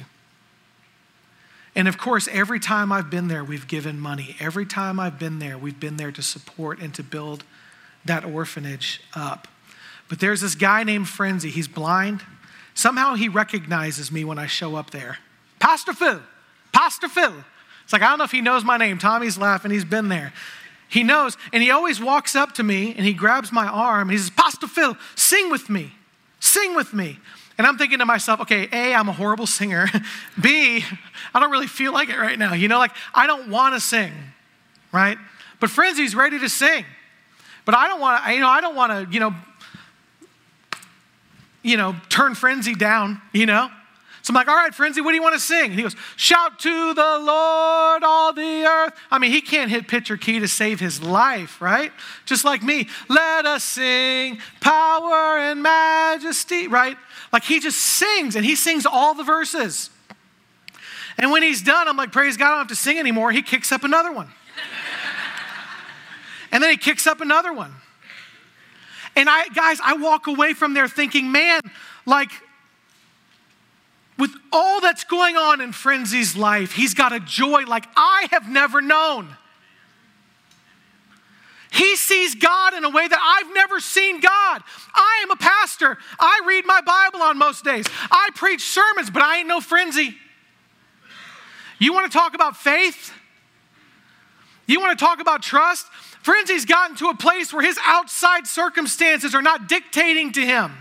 And 1.74 1.86
of 1.86 1.98
course, 1.98 2.26
every 2.32 2.58
time 2.58 2.90
I've 2.90 3.10
been 3.10 3.28
there, 3.28 3.44
we've 3.44 3.68
given 3.68 4.00
money. 4.00 4.34
Every 4.40 4.64
time 4.64 4.98
I've 4.98 5.18
been 5.18 5.38
there, 5.40 5.58
we've 5.58 5.78
been 5.78 5.98
there 5.98 6.10
to 6.10 6.22
support 6.22 6.80
and 6.80 6.94
to 6.94 7.02
build 7.02 7.44
that 8.06 8.24
orphanage 8.24 9.00
up. 9.14 9.48
But 10.08 10.20
there's 10.20 10.40
this 10.40 10.54
guy 10.54 10.84
named 10.84 11.08
Frenzy. 11.08 11.50
He's 11.50 11.68
blind. 11.68 12.22
Somehow 12.74 13.14
he 13.14 13.28
recognizes 13.28 14.12
me 14.12 14.24
when 14.24 14.38
I 14.38 14.46
show 14.46 14.76
up 14.76 14.90
there. 14.90 15.18
Pastor 15.58 15.92
Phil, 15.92 16.20
Pastor 16.72 17.08
Phil. 17.08 17.32
It's 17.84 17.92
like, 17.92 18.02
I 18.02 18.08
don't 18.08 18.18
know 18.18 18.24
if 18.24 18.32
he 18.32 18.40
knows 18.40 18.64
my 18.64 18.76
name. 18.76 18.98
Tommy's 18.98 19.38
laughing. 19.38 19.70
He's 19.70 19.84
been 19.84 20.08
there. 20.08 20.32
He 20.88 21.02
knows. 21.02 21.36
And 21.52 21.62
he 21.62 21.70
always 21.70 22.00
walks 22.00 22.36
up 22.36 22.52
to 22.54 22.62
me 22.62 22.94
and 22.96 23.04
he 23.04 23.12
grabs 23.12 23.52
my 23.52 23.66
arm 23.66 24.08
and 24.08 24.10
he 24.12 24.18
says, 24.18 24.30
Pastor 24.30 24.66
Phil, 24.66 24.96
sing 25.14 25.50
with 25.50 25.70
me. 25.70 25.92
Sing 26.40 26.74
with 26.74 26.92
me. 26.92 27.18
And 27.58 27.66
I'm 27.66 27.78
thinking 27.78 28.00
to 28.00 28.04
myself, 28.04 28.40
okay, 28.40 28.68
A, 28.70 28.94
I'm 28.94 29.08
a 29.08 29.12
horrible 29.12 29.46
singer. 29.46 29.88
B, 30.40 30.84
I 31.32 31.40
don't 31.40 31.50
really 31.50 31.66
feel 31.66 31.92
like 31.92 32.10
it 32.10 32.18
right 32.18 32.38
now. 32.38 32.52
You 32.54 32.68
know, 32.68 32.78
like 32.78 32.92
I 33.14 33.26
don't 33.26 33.48
want 33.50 33.74
to 33.74 33.80
sing, 33.80 34.12
right? 34.92 35.16
But 35.58 35.70
Frenzy's 35.70 36.14
ready 36.14 36.38
to 36.38 36.48
sing. 36.48 36.84
But 37.66 37.74
I 37.74 37.88
don't 37.88 38.00
want 38.00 38.24
to, 38.24 38.32
you 38.32 38.40
know, 38.40 38.48
I 38.48 38.62
don't 38.62 38.74
want 38.74 38.92
to, 38.92 39.12
you 39.12 39.20
know, 39.20 39.34
you 41.62 41.76
know, 41.76 41.96
turn 42.08 42.34
Frenzy 42.34 42.74
down, 42.74 43.20
you 43.34 43.44
know? 43.44 43.68
So 44.22 44.30
I'm 44.30 44.36
like, 44.36 44.48
all 44.48 44.56
right, 44.56 44.74
Frenzy, 44.74 45.00
what 45.00 45.10
do 45.10 45.16
you 45.16 45.22
want 45.22 45.34
to 45.34 45.40
sing? 45.40 45.66
And 45.66 45.74
he 45.74 45.82
goes, 45.82 45.94
shout 46.16 46.58
to 46.60 46.94
the 46.94 47.18
Lord, 47.18 48.02
all 48.02 48.32
the 48.32 48.64
earth. 48.64 48.94
I 49.10 49.18
mean, 49.18 49.30
he 49.30 49.40
can't 49.40 49.70
hit 49.70 49.86
pitch 49.86 50.10
or 50.10 50.16
key 50.16 50.38
to 50.40 50.48
save 50.48 50.80
his 50.80 51.02
life, 51.02 51.60
right? 51.60 51.92
Just 52.24 52.44
like 52.44 52.62
me. 52.62 52.88
Let 53.08 53.46
us 53.46 53.62
sing 53.62 54.38
power 54.60 55.38
and 55.38 55.62
majesty, 55.62 56.66
right? 56.66 56.96
Like 57.32 57.44
he 57.44 57.60
just 57.60 57.78
sings 57.78 58.36
and 58.36 58.44
he 58.44 58.56
sings 58.56 58.86
all 58.86 59.14
the 59.14 59.24
verses. 59.24 59.90
And 61.18 61.30
when 61.30 61.42
he's 61.42 61.62
done, 61.62 61.88
I'm 61.88 61.96
like, 61.96 62.12
praise 62.12 62.36
God, 62.36 62.46
I 62.46 62.50
don't 62.50 62.58
have 62.58 62.68
to 62.68 62.76
sing 62.76 62.98
anymore. 62.98 63.32
He 63.32 63.42
kicks 63.42 63.72
up 63.72 63.84
another 63.84 64.12
one. 64.12 64.28
And 66.52 66.62
then 66.62 66.70
he 66.70 66.76
kicks 66.76 67.06
up 67.06 67.20
another 67.20 67.52
one. 67.52 67.72
And 69.14 69.28
I, 69.30 69.48
guys, 69.48 69.78
I 69.82 69.94
walk 69.94 70.26
away 70.26 70.52
from 70.52 70.74
there 70.74 70.88
thinking, 70.88 71.32
man, 71.32 71.60
like, 72.04 72.30
with 74.18 74.30
all 74.52 74.80
that's 74.80 75.04
going 75.04 75.36
on 75.36 75.60
in 75.60 75.72
Frenzy's 75.72 76.36
life, 76.36 76.72
he's 76.72 76.94
got 76.94 77.12
a 77.12 77.20
joy 77.20 77.64
like 77.64 77.86
I 77.96 78.28
have 78.30 78.48
never 78.48 78.80
known. 78.80 79.36
He 81.70 81.96
sees 81.96 82.34
God 82.34 82.74
in 82.74 82.84
a 82.84 82.90
way 82.90 83.06
that 83.06 83.18
I've 83.20 83.52
never 83.52 83.80
seen 83.80 84.20
God. 84.20 84.62
I 84.94 85.20
am 85.22 85.30
a 85.30 85.36
pastor. 85.36 85.98
I 86.18 86.40
read 86.46 86.64
my 86.64 86.80
Bible 86.80 87.22
on 87.22 87.36
most 87.36 87.64
days. 87.64 87.84
I 88.10 88.30
preach 88.34 88.62
sermons, 88.62 89.10
but 89.10 89.22
I 89.22 89.38
ain't 89.38 89.48
no 89.48 89.60
frenzy. 89.60 90.16
You 91.78 91.92
want 91.92 92.10
to 92.10 92.16
talk 92.16 92.34
about 92.34 92.56
faith? 92.56 93.12
You 94.66 94.80
want 94.80 94.98
to 94.98 95.04
talk 95.04 95.20
about 95.20 95.42
trust? 95.42 95.86
Frenzy's 96.26 96.64
gotten 96.64 96.96
to 96.96 97.06
a 97.06 97.14
place 97.14 97.52
where 97.52 97.62
his 97.62 97.78
outside 97.84 98.46
circumstances 98.46 99.34
are 99.34 99.42
not 99.42 99.68
dictating 99.68 100.32
to 100.32 100.40
him 100.40 100.72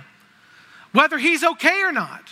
whether 0.95 1.17
he's 1.17 1.43
okay 1.43 1.81
or 1.81 1.91
not. 1.91 2.23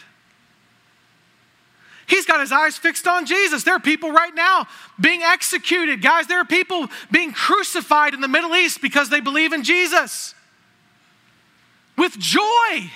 He's 2.07 2.25
got 2.25 2.39
his 2.39 2.51
eyes 2.51 2.77
fixed 2.77 3.07
on 3.07 3.25
Jesus. 3.25 3.63
There 3.63 3.75
are 3.75 3.79
people 3.79 4.11
right 4.11 4.33
now 4.33 4.67
being 4.99 5.21
executed. 5.21 6.01
Guys, 6.01 6.27
there 6.27 6.39
are 6.39 6.45
people 6.45 6.87
being 7.11 7.33
crucified 7.33 8.13
in 8.13 8.21
the 8.21 8.27
Middle 8.27 8.55
East 8.55 8.81
because 8.81 9.09
they 9.09 9.19
believe 9.19 9.51
in 9.51 9.63
Jesus 9.63 10.33
with 11.97 12.17
joy. 12.17 12.89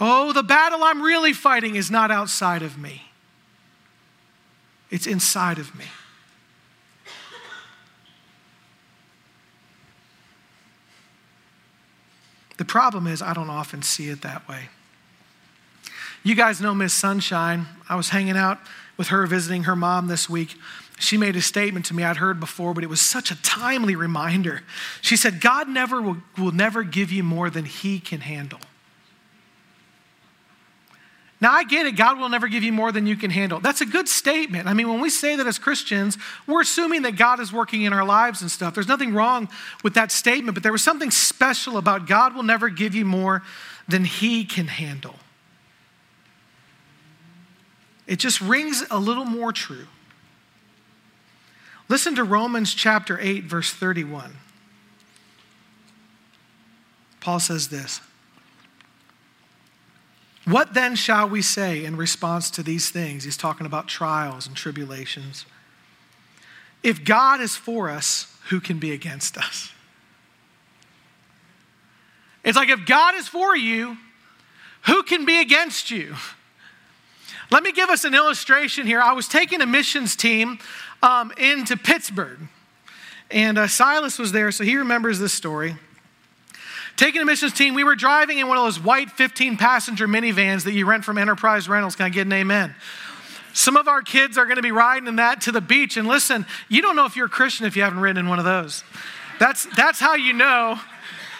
Oh, 0.00 0.32
the 0.32 0.42
battle 0.42 0.82
I'm 0.82 1.02
really 1.02 1.32
fighting 1.32 1.76
is 1.76 1.90
not 1.90 2.10
outside 2.10 2.62
of 2.62 2.78
me, 2.78 3.02
it's 4.94 5.08
inside 5.08 5.58
of 5.58 5.74
me. 5.76 5.86
The 12.58 12.64
problem 12.64 13.08
is, 13.08 13.20
I 13.20 13.34
don't 13.34 13.50
often 13.50 13.82
see 13.82 14.08
it 14.08 14.22
that 14.22 14.48
way. 14.48 14.68
You 16.22 16.36
guys 16.36 16.60
know 16.60 16.74
Miss 16.74 16.94
Sunshine. 16.94 17.66
I 17.88 17.96
was 17.96 18.10
hanging 18.10 18.36
out 18.36 18.60
with 18.96 19.08
her 19.08 19.26
visiting 19.26 19.64
her 19.64 19.74
mom 19.74 20.06
this 20.06 20.30
week. 20.30 20.54
She 21.00 21.16
made 21.16 21.34
a 21.34 21.42
statement 21.42 21.86
to 21.86 21.94
me 21.94 22.04
I'd 22.04 22.18
heard 22.18 22.38
before, 22.38 22.72
but 22.72 22.84
it 22.84 22.86
was 22.88 23.00
such 23.00 23.32
a 23.32 23.42
timely 23.42 23.96
reminder. 23.96 24.62
She 25.00 25.16
said, 25.16 25.40
God 25.40 25.68
never 25.68 26.00
will, 26.00 26.18
will 26.38 26.52
never 26.52 26.84
give 26.84 27.10
you 27.10 27.24
more 27.24 27.50
than 27.50 27.64
He 27.64 27.98
can 27.98 28.20
handle. 28.20 28.60
Now, 31.44 31.52
I 31.52 31.64
get 31.64 31.84
it. 31.84 31.94
God 31.94 32.18
will 32.18 32.30
never 32.30 32.48
give 32.48 32.62
you 32.62 32.72
more 32.72 32.90
than 32.90 33.06
you 33.06 33.16
can 33.16 33.30
handle. 33.30 33.60
That's 33.60 33.82
a 33.82 33.84
good 33.84 34.08
statement. 34.08 34.66
I 34.66 34.72
mean, 34.72 34.88
when 34.88 35.02
we 35.02 35.10
say 35.10 35.36
that 35.36 35.46
as 35.46 35.58
Christians, 35.58 36.16
we're 36.46 36.62
assuming 36.62 37.02
that 37.02 37.16
God 37.16 37.38
is 37.38 37.52
working 37.52 37.82
in 37.82 37.92
our 37.92 38.02
lives 38.02 38.40
and 38.40 38.50
stuff. 38.50 38.72
There's 38.72 38.88
nothing 38.88 39.12
wrong 39.12 39.50
with 39.82 39.92
that 39.92 40.10
statement, 40.10 40.54
but 40.54 40.62
there 40.62 40.72
was 40.72 40.82
something 40.82 41.10
special 41.10 41.76
about 41.76 42.06
God 42.06 42.34
will 42.34 42.44
never 42.44 42.70
give 42.70 42.94
you 42.94 43.04
more 43.04 43.42
than 43.86 44.06
He 44.06 44.46
can 44.46 44.68
handle. 44.68 45.16
It 48.06 48.20
just 48.20 48.40
rings 48.40 48.82
a 48.90 48.98
little 48.98 49.26
more 49.26 49.52
true. 49.52 49.88
Listen 51.90 52.14
to 52.14 52.24
Romans 52.24 52.72
chapter 52.72 53.20
8, 53.20 53.44
verse 53.44 53.70
31. 53.70 54.32
Paul 57.20 57.38
says 57.38 57.68
this. 57.68 58.00
What 60.44 60.74
then 60.74 60.94
shall 60.94 61.28
we 61.28 61.40
say 61.40 61.84
in 61.84 61.96
response 61.96 62.50
to 62.52 62.62
these 62.62 62.90
things? 62.90 63.24
He's 63.24 63.36
talking 63.36 63.66
about 63.66 63.88
trials 63.88 64.46
and 64.46 64.54
tribulations. 64.54 65.46
If 66.82 67.04
God 67.04 67.40
is 67.40 67.56
for 67.56 67.88
us, 67.88 68.36
who 68.50 68.60
can 68.60 68.78
be 68.78 68.92
against 68.92 69.38
us? 69.38 69.72
It's 72.44 72.56
like 72.56 72.68
if 72.68 72.84
God 72.84 73.14
is 73.14 73.26
for 73.26 73.56
you, 73.56 73.96
who 74.82 75.02
can 75.02 75.24
be 75.24 75.40
against 75.40 75.90
you? 75.90 76.14
Let 77.50 77.62
me 77.62 77.72
give 77.72 77.88
us 77.88 78.04
an 78.04 78.14
illustration 78.14 78.86
here. 78.86 79.00
I 79.00 79.12
was 79.12 79.28
taking 79.28 79.62
a 79.62 79.66
missions 79.66 80.14
team 80.14 80.58
um, 81.02 81.32
into 81.38 81.76
Pittsburgh, 81.76 82.38
and 83.30 83.56
uh, 83.56 83.66
Silas 83.66 84.18
was 84.18 84.32
there, 84.32 84.52
so 84.52 84.62
he 84.62 84.76
remembers 84.76 85.18
this 85.18 85.32
story. 85.32 85.76
Taking 86.96 87.22
a 87.22 87.24
missions 87.24 87.52
team, 87.52 87.74
we 87.74 87.82
were 87.82 87.96
driving 87.96 88.38
in 88.38 88.46
one 88.46 88.56
of 88.56 88.64
those 88.64 88.78
white 88.78 89.10
15 89.10 89.56
passenger 89.56 90.06
minivans 90.06 90.64
that 90.64 90.72
you 90.72 90.86
rent 90.86 91.04
from 91.04 91.18
Enterprise 91.18 91.68
Rentals. 91.68 91.96
Can 91.96 92.06
I 92.06 92.08
get 92.08 92.26
an 92.26 92.32
amen? 92.32 92.74
Some 93.52 93.76
of 93.76 93.88
our 93.88 94.02
kids 94.02 94.38
are 94.38 94.44
going 94.44 94.56
to 94.56 94.62
be 94.62 94.72
riding 94.72 95.08
in 95.08 95.16
that 95.16 95.40
to 95.42 95.52
the 95.52 95.60
beach. 95.60 95.96
And 95.96 96.06
listen, 96.06 96.46
you 96.68 96.82
don't 96.82 96.96
know 96.96 97.04
if 97.04 97.16
you're 97.16 97.26
a 97.26 97.30
Christian 97.30 97.66
if 97.66 97.76
you 97.76 97.82
haven't 97.82 98.00
ridden 98.00 98.18
in 98.18 98.28
one 98.28 98.38
of 98.38 98.44
those. 98.44 98.84
That's, 99.38 99.66
that's 99.76 99.98
how 99.98 100.14
you 100.14 100.32
know 100.32 100.78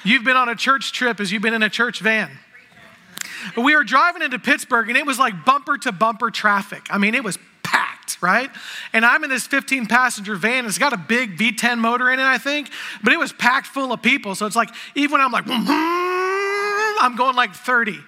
you've 0.04 0.24
been 0.24 0.36
on 0.36 0.48
a 0.48 0.56
church 0.56 0.92
trip 0.92 1.20
as 1.20 1.30
you've 1.30 1.42
been 1.42 1.54
in 1.54 1.62
a 1.62 1.70
church 1.70 2.00
van. 2.00 2.30
We 3.56 3.76
were 3.76 3.84
driving 3.84 4.22
into 4.22 4.38
Pittsburgh 4.38 4.88
and 4.88 4.96
it 4.96 5.06
was 5.06 5.18
like 5.18 5.44
bumper 5.44 5.78
to 5.78 5.92
bumper 5.92 6.30
traffic. 6.30 6.86
I 6.90 6.98
mean, 6.98 7.14
it 7.14 7.22
was 7.22 7.38
packed, 7.64 8.22
right? 8.22 8.50
And 8.92 9.04
I'm 9.04 9.24
in 9.24 9.30
this 9.30 9.46
15 9.46 9.86
passenger 9.86 10.36
van. 10.36 10.66
It's 10.66 10.78
got 10.78 10.92
a 10.92 10.96
big 10.96 11.36
V10 11.36 11.78
motor 11.78 12.12
in 12.12 12.20
it, 12.20 12.24
I 12.24 12.38
think, 12.38 12.70
but 13.02 13.12
it 13.12 13.18
was 13.18 13.32
packed 13.32 13.66
full 13.66 13.92
of 13.92 14.02
people. 14.02 14.34
So 14.36 14.46
it's 14.46 14.56
like, 14.56 14.70
even 14.94 15.12
when 15.12 15.20
I'm 15.20 15.32
like, 15.32 15.44
I'm 15.48 17.16
going 17.16 17.34
like 17.34 17.54
30. 17.54 17.98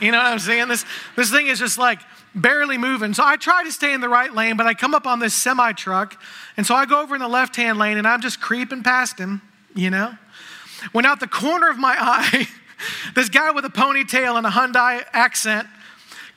You 0.00 0.10
know 0.10 0.18
what 0.18 0.26
I'm 0.26 0.38
saying? 0.38 0.68
This, 0.68 0.84
this 1.16 1.30
thing 1.30 1.46
is 1.46 1.58
just 1.58 1.78
like 1.78 2.00
barely 2.34 2.78
moving. 2.78 3.14
So 3.14 3.22
I 3.24 3.36
try 3.36 3.62
to 3.62 3.70
stay 3.70 3.92
in 3.92 4.00
the 4.00 4.08
right 4.08 4.32
lane, 4.34 4.56
but 4.56 4.66
I 4.66 4.74
come 4.74 4.94
up 4.94 5.06
on 5.06 5.20
this 5.20 5.34
semi 5.34 5.72
truck. 5.72 6.20
And 6.56 6.66
so 6.66 6.74
I 6.74 6.86
go 6.86 7.02
over 7.02 7.14
in 7.14 7.20
the 7.20 7.28
left 7.28 7.56
hand 7.56 7.78
lane 7.78 7.98
and 7.98 8.06
I'm 8.06 8.20
just 8.20 8.40
creeping 8.40 8.82
past 8.82 9.18
him, 9.18 9.42
you 9.74 9.90
know? 9.90 10.16
When 10.90 11.06
out 11.06 11.20
the 11.20 11.28
corner 11.28 11.70
of 11.70 11.78
my 11.78 11.96
eye, 12.00 12.48
this 13.14 13.28
guy 13.28 13.52
with 13.52 13.64
a 13.64 13.70
ponytail 13.70 14.36
and 14.36 14.46
a 14.46 14.50
Hyundai 14.50 15.04
accent 15.12 15.68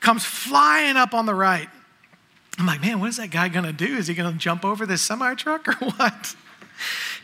comes 0.00 0.24
flying 0.24 0.96
up 0.96 1.14
on 1.14 1.26
the 1.26 1.34
right. 1.34 1.68
I'm 2.58 2.66
like, 2.66 2.80
man, 2.80 3.00
what 3.00 3.08
is 3.08 3.18
that 3.18 3.30
guy 3.30 3.48
gonna 3.48 3.72
do? 3.72 3.96
Is 3.96 4.06
he 4.06 4.14
gonna 4.14 4.36
jump 4.36 4.64
over 4.64 4.86
this 4.86 5.02
semi 5.02 5.34
truck 5.34 5.68
or 5.68 5.72
what? 5.96 6.34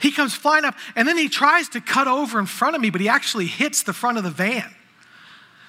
He 0.00 0.10
comes 0.10 0.34
flying 0.34 0.64
up 0.64 0.74
and 0.96 1.06
then 1.06 1.16
he 1.16 1.28
tries 1.28 1.68
to 1.70 1.80
cut 1.80 2.08
over 2.08 2.38
in 2.38 2.46
front 2.46 2.74
of 2.74 2.82
me, 2.82 2.90
but 2.90 3.00
he 3.00 3.08
actually 3.08 3.46
hits 3.46 3.82
the 3.82 3.92
front 3.92 4.18
of 4.18 4.24
the 4.24 4.30
van. 4.30 4.74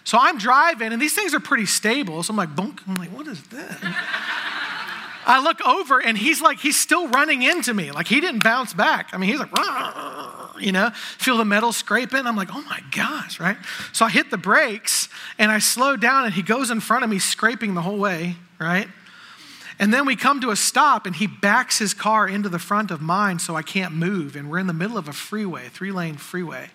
So 0.04 0.17
I'm 0.19 0.38
driving 0.38 0.91
and 0.91 1.02
these 1.02 1.13
things 1.13 1.34
are 1.34 1.39
pretty 1.39 1.65
stable. 1.65 2.23
So 2.23 2.32
I'm 2.32 2.38
like, 2.38 2.56
bunk. 2.56 2.82
I'm 2.88 2.95
like, 2.95 3.10
what 3.10 3.28
is 3.28 3.41
that? 3.47 3.78
I 5.26 5.41
look 5.41 5.65
over 5.65 6.02
and 6.02 6.17
he's 6.17 6.41
like, 6.41 6.60
he's 6.60 6.78
still 6.78 7.08
running 7.08 7.43
into 7.43 7.73
me. 7.73 7.91
Like 7.91 8.08
he 8.08 8.19
didn't 8.19 8.43
bounce 8.43 8.73
back. 8.73 9.10
I 9.13 9.17
mean, 9.17 9.30
he's 9.30 9.39
like, 9.39 9.52
you 10.60 10.71
know, 10.71 10.89
feel 10.89 11.38
the 11.38 11.45
metal 11.45 11.71
scraping. 11.71 12.26
I'm 12.26 12.36
like, 12.36 12.49
oh 12.54 12.62
my 12.63 12.82
gosh, 12.91 13.39
right? 13.39 13.58
So 13.93 14.06
I 14.06 14.10
hit 14.10 14.32
the 14.32 14.38
brakes 14.38 15.08
and 15.38 15.52
I 15.52 15.60
slow 15.60 15.95
down 15.95 16.26
and 16.26 16.34
he 16.34 16.41
goes 16.41 16.71
in 16.71 16.82
front 16.82 17.04
of 17.04 17.10
me, 17.10 17.19
scraping 17.19 17.73
the 17.73 17.82
whole 17.82 17.97
way, 17.97 18.36
right? 18.60 18.88
And 19.84 19.93
then 19.93 20.06
we 20.06 20.15
come 20.15 20.39
to 20.39 20.50
a 20.50 20.56
stop 20.56 21.06
and 21.06 21.13
he 21.13 21.28
backs 21.28 21.78
his 21.78 21.93
car 21.93 22.26
into 22.26 22.48
the 22.48 22.58
front 22.58 22.89
of 22.89 23.02
mine 23.02 23.38
so 23.38 23.58
I 23.58 23.63
can't 23.63 23.93
move. 23.93 24.38
And 24.38 24.50
we're 24.50 24.60
in 24.60 24.67
the 24.67 24.72
middle 24.72 24.98
of 24.98 25.10
a 25.10 25.12
freeway, 25.12 25.67
three 25.67 25.91
lane 25.91 26.15
freeway. 26.15 26.69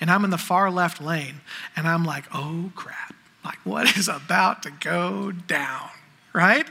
And 0.00 0.10
I'm 0.10 0.24
in 0.24 0.30
the 0.30 0.38
far 0.38 0.68
left 0.68 1.00
lane. 1.00 1.36
And 1.76 1.86
I'm 1.86 2.04
like, 2.04 2.24
oh 2.34 2.72
crap. 2.74 3.14
Like, 3.44 3.58
what 3.62 3.96
is 3.96 4.08
about 4.08 4.64
to 4.64 4.72
go 4.72 5.30
down, 5.30 5.88
right? 6.32 6.66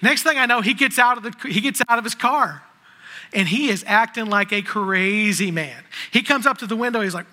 Next 0.00 0.22
thing 0.22 0.38
I 0.38 0.46
know, 0.46 0.60
he 0.60 0.74
gets 0.74 0.96
out 0.96 1.16
of, 1.16 1.24
the, 1.24 1.48
he 1.48 1.60
gets 1.60 1.82
out 1.88 1.98
of 1.98 2.04
his 2.04 2.14
car 2.14 2.62
and 3.32 3.48
he 3.48 3.70
is 3.70 3.82
acting 3.88 4.26
like 4.26 4.52
a 4.52 4.62
crazy 4.62 5.50
man. 5.50 5.82
He 6.12 6.22
comes 6.22 6.46
up 6.46 6.58
to 6.58 6.68
the 6.68 6.76
window, 6.76 7.00
he's 7.00 7.14
like, 7.14 7.26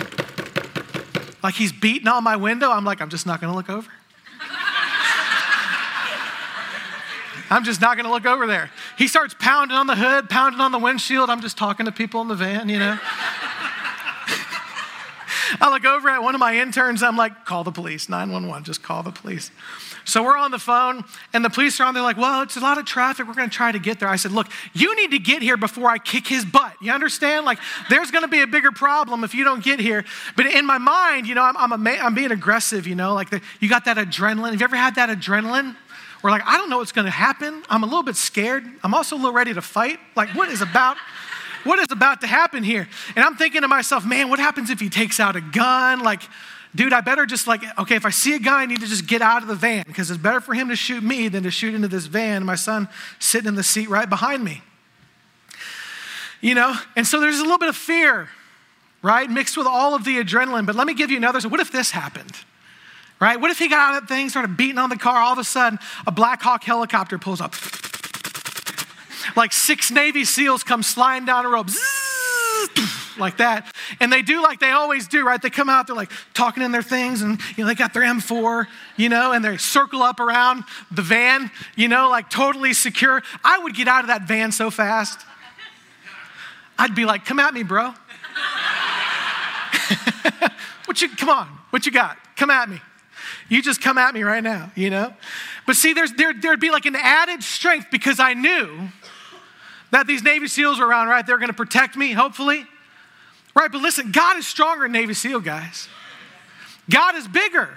like 1.43 1.53
he's 1.53 1.71
beating 1.71 2.07
on 2.07 2.23
my 2.23 2.37
window. 2.37 2.71
I'm 2.71 2.85
like, 2.85 3.01
I'm 3.01 3.09
just 3.09 3.27
not 3.27 3.39
gonna 3.39 3.53
look 3.53 3.69
over. 3.69 3.91
I'm 7.51 7.63
just 7.65 7.81
not 7.81 7.97
gonna 7.97 8.09
look 8.09 8.25
over 8.25 8.47
there. 8.47 8.71
He 8.97 9.07
starts 9.07 9.35
pounding 9.37 9.75
on 9.75 9.85
the 9.85 9.95
hood, 9.95 10.29
pounding 10.29 10.61
on 10.61 10.71
the 10.71 10.79
windshield. 10.79 11.29
I'm 11.29 11.41
just 11.41 11.57
talking 11.57 11.85
to 11.85 11.91
people 11.91 12.21
in 12.21 12.29
the 12.29 12.35
van, 12.35 12.69
you 12.69 12.79
know. 12.79 12.97
I 15.59 15.69
look 15.69 15.83
over 15.85 16.07
at 16.09 16.23
one 16.23 16.33
of 16.33 16.39
my 16.39 16.57
interns, 16.57 17.03
I'm 17.03 17.17
like, 17.17 17.45
call 17.45 17.65
the 17.65 17.71
police, 17.71 18.07
911, 18.07 18.63
just 18.63 18.81
call 18.81 19.03
the 19.03 19.11
police. 19.11 19.51
So 20.05 20.23
we're 20.23 20.37
on 20.37 20.51
the 20.51 20.59
phone, 20.59 21.03
and 21.33 21.43
the 21.43 21.49
police 21.49 21.79
are 21.79 21.83
on 21.85 21.93
there 21.93 22.03
like, 22.03 22.17
well, 22.17 22.41
it's 22.41 22.57
a 22.57 22.59
lot 22.59 22.77
of 22.77 22.85
traffic. 22.85 23.27
We're 23.27 23.33
going 23.33 23.49
to 23.49 23.55
try 23.55 23.71
to 23.71 23.79
get 23.79 23.99
there. 23.99 24.09
I 24.09 24.15
said, 24.15 24.31
look, 24.31 24.47
you 24.73 24.95
need 24.95 25.11
to 25.11 25.19
get 25.19 25.41
here 25.41 25.57
before 25.57 25.89
I 25.89 25.97
kick 25.97 26.27
his 26.27 26.43
butt. 26.43 26.73
You 26.81 26.91
understand? 26.91 27.45
Like, 27.45 27.59
there's 27.89 28.09
going 28.09 28.23
to 28.23 28.27
be 28.27 28.41
a 28.41 28.47
bigger 28.47 28.71
problem 28.71 29.23
if 29.23 29.35
you 29.35 29.43
don't 29.43 29.63
get 29.63 29.79
here. 29.79 30.03
But 30.35 30.47
in 30.47 30.65
my 30.65 30.79
mind, 30.79 31.27
you 31.27 31.35
know, 31.35 31.43
I'm, 31.43 31.55
I'm, 31.57 31.87
a, 31.87 31.89
I'm 31.99 32.15
being 32.15 32.31
aggressive, 32.31 32.87
you 32.87 32.95
know, 32.95 33.13
like 33.13 33.29
the, 33.29 33.41
you 33.59 33.69
got 33.69 33.85
that 33.85 33.97
adrenaline. 33.97 34.51
Have 34.51 34.61
you 34.61 34.65
ever 34.65 34.75
had 34.75 34.95
that 34.95 35.09
adrenaline? 35.09 35.75
Where 36.21 36.31
like, 36.31 36.45
I 36.45 36.57
don't 36.57 36.69
know 36.69 36.77
what's 36.77 36.91
going 36.91 37.05
to 37.05 37.11
happen. 37.11 37.63
I'm 37.69 37.83
a 37.83 37.85
little 37.85 38.03
bit 38.03 38.15
scared. 38.15 38.63
I'm 38.83 38.93
also 38.93 39.15
a 39.15 39.17
little 39.17 39.33
ready 39.33 39.53
to 39.53 39.61
fight. 39.61 39.99
Like, 40.15 40.29
what 40.35 40.49
is 40.49 40.61
about? 40.61 40.97
What 41.63 41.79
is 41.79 41.87
about 41.91 42.21
to 42.21 42.27
happen 42.27 42.63
here? 42.63 42.87
And 43.15 43.23
I'm 43.25 43.35
thinking 43.35 43.61
to 43.61 43.67
myself, 43.67 44.05
man, 44.05 44.29
what 44.29 44.39
happens 44.39 44.69
if 44.69 44.79
he 44.79 44.89
takes 44.89 45.19
out 45.19 45.35
a 45.35 45.41
gun? 45.41 46.01
Like, 46.03 46.21
dude, 46.73 46.93
I 46.93 47.01
better 47.01 47.25
just 47.25 47.47
like, 47.47 47.63
okay, 47.79 47.95
if 47.95 48.05
I 48.05 48.09
see 48.09 48.35
a 48.35 48.39
guy, 48.39 48.61
I 48.61 48.65
need 48.65 48.81
to 48.81 48.87
just 48.87 49.07
get 49.07 49.21
out 49.21 49.41
of 49.41 49.47
the 49.47 49.55
van 49.55 49.83
because 49.87 50.09
it's 50.09 50.21
better 50.21 50.41
for 50.41 50.53
him 50.53 50.69
to 50.69 50.75
shoot 50.75 51.03
me 51.03 51.27
than 51.27 51.43
to 51.43 51.51
shoot 51.51 51.73
into 51.73 51.87
this 51.87 52.05
van. 52.05 52.45
My 52.45 52.55
son 52.55 52.87
sitting 53.19 53.47
in 53.47 53.55
the 53.55 53.63
seat 53.63 53.89
right 53.89 54.09
behind 54.09 54.43
me. 54.43 54.61
You 56.39 56.55
know, 56.55 56.75
and 56.95 57.05
so 57.05 57.19
there's 57.19 57.37
a 57.37 57.43
little 57.43 57.59
bit 57.59 57.69
of 57.69 57.75
fear, 57.75 58.27
right, 59.03 59.29
mixed 59.29 59.57
with 59.57 59.67
all 59.67 59.93
of 59.93 60.03
the 60.03 60.17
adrenaline. 60.23 60.65
But 60.65 60.75
let 60.75 60.87
me 60.87 60.95
give 60.95 61.11
you 61.11 61.17
another. 61.17 61.39
So, 61.39 61.49
what 61.49 61.59
if 61.59 61.71
this 61.71 61.91
happened? 61.91 62.35
Right? 63.21 63.39
What 63.39 63.51
if 63.51 63.59
he 63.59 63.69
got 63.69 63.79
out 63.79 63.95
of 63.95 64.07
that 64.07 64.13
thing, 64.13 64.29
started 64.29 64.57
beating 64.57 64.79
on 64.79 64.89
the 64.89 64.97
car, 64.97 65.17
all 65.17 65.33
of 65.33 65.37
a 65.37 65.43
sudden 65.43 65.77
a 66.07 66.11
Black 66.11 66.41
Hawk 66.41 66.63
helicopter 66.63 67.19
pulls 67.19 67.39
up? 67.39 67.53
Like 69.35 69.53
six 69.53 69.91
Navy 69.91 70.25
SEALs 70.25 70.63
come 70.63 70.81
sliding 70.81 71.27
down 71.27 71.45
a 71.45 71.49
rope. 71.49 71.69
like 73.19 73.37
that. 73.37 73.73
And 73.99 74.11
they 74.11 74.23
do 74.23 74.41
like 74.41 74.59
they 74.59 74.71
always 74.71 75.07
do, 75.07 75.25
right? 75.25 75.39
They 75.41 75.51
come 75.51 75.69
out, 75.69 75.85
they're 75.87 75.95
like 75.95 76.11
talking 76.33 76.63
in 76.63 76.71
their 76.71 76.81
things, 76.81 77.21
and 77.21 77.39
you 77.55 77.63
know, 77.63 77.67
they 77.67 77.75
got 77.75 77.93
their 77.93 78.01
M4, 78.03 78.65
you 78.97 79.09
know, 79.09 79.33
and 79.33 79.45
they 79.45 79.57
circle 79.57 80.01
up 80.01 80.19
around 80.19 80.63
the 80.89 81.03
van, 81.03 81.51
you 81.75 81.87
know, 81.87 82.09
like 82.09 82.29
totally 82.29 82.73
secure. 82.73 83.21
I 83.43 83.59
would 83.59 83.75
get 83.75 83.87
out 83.87 84.01
of 84.01 84.07
that 84.07 84.23
van 84.23 84.51
so 84.51 84.71
fast. 84.71 85.19
I'd 86.79 86.95
be 86.95 87.05
like, 87.05 87.25
come 87.25 87.39
at 87.39 87.53
me, 87.53 87.61
bro. 87.61 87.93
what 90.85 91.01
you 91.01 91.09
come 91.09 91.29
on, 91.29 91.47
what 91.69 91.85
you 91.85 91.91
got? 91.91 92.17
Come 92.35 92.49
at 92.49 92.67
me. 92.67 92.81
You 93.51 93.61
just 93.61 93.81
come 93.81 93.97
at 93.97 94.13
me 94.13 94.23
right 94.23 94.41
now, 94.41 94.71
you 94.75 94.89
know? 94.89 95.13
But 95.67 95.75
see, 95.75 95.91
there's 95.91 96.13
there, 96.13 96.33
there'd 96.33 96.61
be 96.61 96.71
like 96.71 96.85
an 96.85 96.95
added 96.95 97.43
strength 97.43 97.87
because 97.91 98.17
I 98.17 98.33
knew 98.33 98.87
that 99.91 100.07
these 100.07 100.23
Navy 100.23 100.47
SEALs 100.47 100.79
were 100.79 100.87
around, 100.87 101.09
right? 101.09 101.27
They're 101.27 101.37
going 101.37 101.49
to 101.49 101.53
protect 101.53 101.97
me, 101.97 102.13
hopefully. 102.13 102.65
Right, 103.53 103.69
but 103.69 103.81
listen, 103.81 104.13
God 104.13 104.37
is 104.37 104.47
stronger 104.47 104.83
than 104.85 104.93
Navy 104.93 105.13
SEAL, 105.13 105.41
guys. 105.41 105.89
God 106.89 107.15
is 107.15 107.27
bigger. 107.27 107.71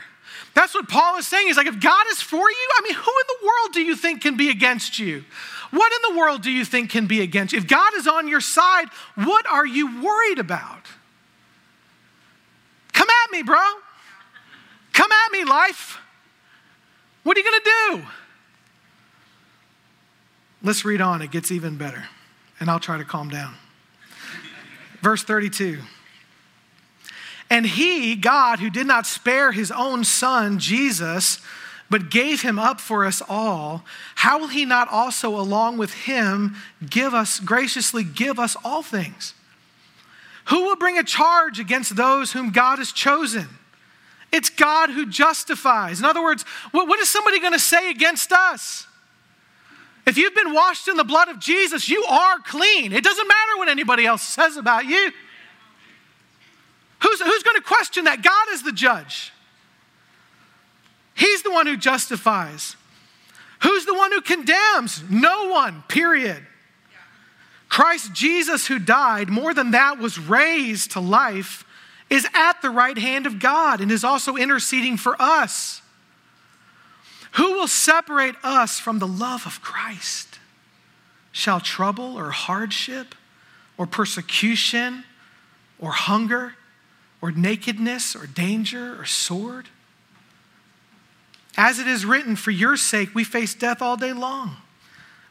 That's 0.55 0.75
what 0.75 0.89
Paul 0.89 1.17
is 1.17 1.27
saying. 1.27 1.49
He's 1.49 1.57
like, 1.57 1.67
if 1.67 1.81
God 1.81 2.07
is 2.13 2.23
for 2.23 2.37
you, 2.49 2.69
I 2.79 2.83
mean, 2.83 2.95
who 2.95 3.01
in 3.01 3.27
the 3.41 3.45
world 3.45 3.73
do 3.73 3.83
you 3.83 3.97
think 3.97 4.21
can 4.21 4.37
be 4.37 4.51
against 4.51 5.01
you? 5.01 5.25
What 5.73 5.93
in 5.93 6.15
the 6.15 6.21
world 6.21 6.43
do 6.43 6.53
you 6.53 6.65
think 6.65 6.91
can 6.91 7.09
be 7.09 7.21
against 7.21 7.53
you? 7.53 7.59
If 7.59 7.67
God 7.67 7.95
is 7.97 8.07
on 8.07 8.29
your 8.29 8.41
side, 8.41 8.91
what 9.17 9.45
are 9.49 9.67
you 9.67 10.01
worried 10.01 10.39
about? 10.39 10.87
Come 12.93 13.09
at 13.11 13.33
me, 13.33 13.43
bro. 13.43 13.59
Come 14.95 15.11
at 15.13 15.33
me, 15.33 15.45
life. 15.45 15.99
What 17.25 17.37
are 17.37 17.41
you 17.41 17.51
going 17.51 17.61
to 17.61 17.71
do? 17.91 18.07
Let's 20.63 20.85
read 20.85 21.03
on. 21.03 21.21
It 21.21 21.31
gets 21.31 21.53
even 21.53 21.77
better. 21.77 22.05
And 22.59 22.71
I'll 22.71 22.81
try 22.81 22.97
to 22.97 23.05
calm 23.05 23.29
down. 23.29 23.55
Verse 25.03 25.23
32. 25.23 25.81
And 27.51 27.67
he, 27.67 28.17
God, 28.17 28.61
who 28.61 28.71
did 28.71 28.87
not 28.87 29.07
spare 29.07 29.53
his 29.53 29.71
own 29.71 30.05
son, 30.05 30.59
Jesus, 30.59 31.41
but 31.91 32.11
gave 32.11 32.41
him 32.43 32.59
up 32.59 32.81
for 32.81 33.05
us 33.05 33.21
all, 33.29 33.85
how 34.15 34.39
will 34.39 34.49
he 34.49 34.65
not 34.65 34.89
also, 34.89 35.39
along 35.39 35.77
with 35.77 35.93
him, 35.93 36.57
give 36.89 37.13
us, 37.13 37.41
graciously 37.41 38.03
give 38.03 38.39
us 38.39 38.57
all 38.65 38.83
things? 38.83 39.35
Who 40.47 40.65
will 40.65 40.77
bring 40.77 40.99
a 40.99 41.05
charge 41.05 41.59
against 41.59 41.97
those 41.97 42.33
whom 42.33 42.51
God 42.51 42.79
has 42.79 42.93
chosen? 42.93 43.49
It's 44.35 44.51
God 44.51 44.91
who 44.91 45.07
justifies. 45.07 46.01
In 46.01 46.05
other 46.05 46.21
words, 46.21 46.43
what, 46.73 46.89
what 46.89 46.99
is 46.99 47.09
somebody 47.09 47.39
going 47.39 47.53
to 47.53 47.59
say 47.61 47.89
against 47.89 48.33
us? 48.33 48.89
If 50.07 50.19
you've 50.19 50.35
been 50.35 50.53
washed 50.53 50.89
in 50.89 50.97
the 50.97 51.05
blood 51.05 51.29
of 51.29 51.39
Jesus, 51.39 51.89
you 51.89 52.03
are 52.03 52.41
clean. 52.41 52.93
It 52.93 53.05
doesn't 53.05 53.29
matter 53.29 53.59
what 53.59 53.69
anybody 53.69 54.05
else 54.05 54.23
says 54.23 54.57
about 54.57 54.87
you. 54.87 55.13
Who's, 57.01 57.21
who's 57.21 57.43
going 57.45 57.57
to 57.57 57.63
question 57.63 58.05
that? 58.05 58.23
God 58.25 58.53
is 58.53 58.65
the 58.65 58.73
judge. 58.73 59.33
He's 61.15 61.45
the 61.45 61.53
one 61.53 61.69
who 61.69 61.77
justifies. 61.77 62.75
Who's 63.63 63.87
the 63.87 63.95
one 63.95 64.11
who 64.11 64.21
condemns? 64.21 65.01
No 65.09 65.49
one, 65.51 65.85
period. 65.87 66.45
Christ 67.69 68.13
Jesus, 68.13 68.67
who 68.67 68.81
died, 68.81 69.29
more 69.29 69.55
than 69.55 69.71
that, 69.71 69.99
was 69.99 70.19
raised 70.19 70.91
to 70.93 71.01
life, 71.01 71.64
is 72.15 72.27
at 72.33 72.63
the 72.63 72.71
right 72.71 72.97
hand 72.97 73.27
of 73.27 73.41
God 73.41 73.81
and 73.81 73.91
is 73.91 74.05
also 74.05 74.37
interceding 74.37 74.97
for 74.97 75.17
us. 75.21 75.83
Who 77.33 77.55
will 77.55 77.67
separate 77.67 78.37
us 78.45 78.79
from 78.79 79.01
the 79.01 79.07
love 79.07 79.47
of 79.47 79.61
Christ? 79.61 80.39
Shall 81.33 81.59
trouble 81.59 82.17
or 82.17 82.31
hardship 82.31 83.17
or 83.77 83.87
persecution 83.87 85.03
or 85.81 85.91
hunger 85.91 86.55
or 87.21 87.33
nakedness 87.33 88.15
or 88.15 88.27
danger 88.29 89.01
or 89.01 89.05
sword? 89.05 89.67
As 91.57 91.81
it 91.81 91.89
is 91.89 92.05
written, 92.05 92.37
for 92.37 92.53
your 92.53 92.77
sake 92.77 93.13
we 93.15 93.25
face 93.25 93.55
death 93.55 93.83
all 93.83 93.97
day 93.97 94.13
long. 94.13 94.57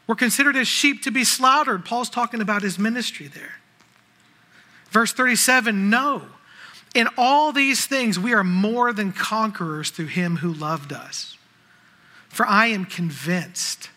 We're 0.06 0.14
considered 0.16 0.56
as 0.56 0.68
sheep 0.68 1.02
to 1.04 1.10
be 1.10 1.24
slaughtered. 1.24 1.86
Paul's 1.86 2.10
talking 2.10 2.42
about 2.42 2.60
his 2.60 2.78
ministry 2.78 3.26
there. 3.26 3.54
Verse 4.90 5.14
37 5.14 5.88
No, 5.88 6.24
in 6.94 7.08
all 7.18 7.52
these 7.52 7.86
things 7.86 8.18
we 8.18 8.32
are 8.32 8.44
more 8.44 8.92
than 8.92 9.12
conquerors 9.12 9.90
through 9.90 10.06
him 10.06 10.36
who 10.36 10.52
loved 10.52 10.92
us. 10.92 11.36
For 12.28 12.46
I 12.46 12.66
am 12.66 12.84
convinced 12.84 13.90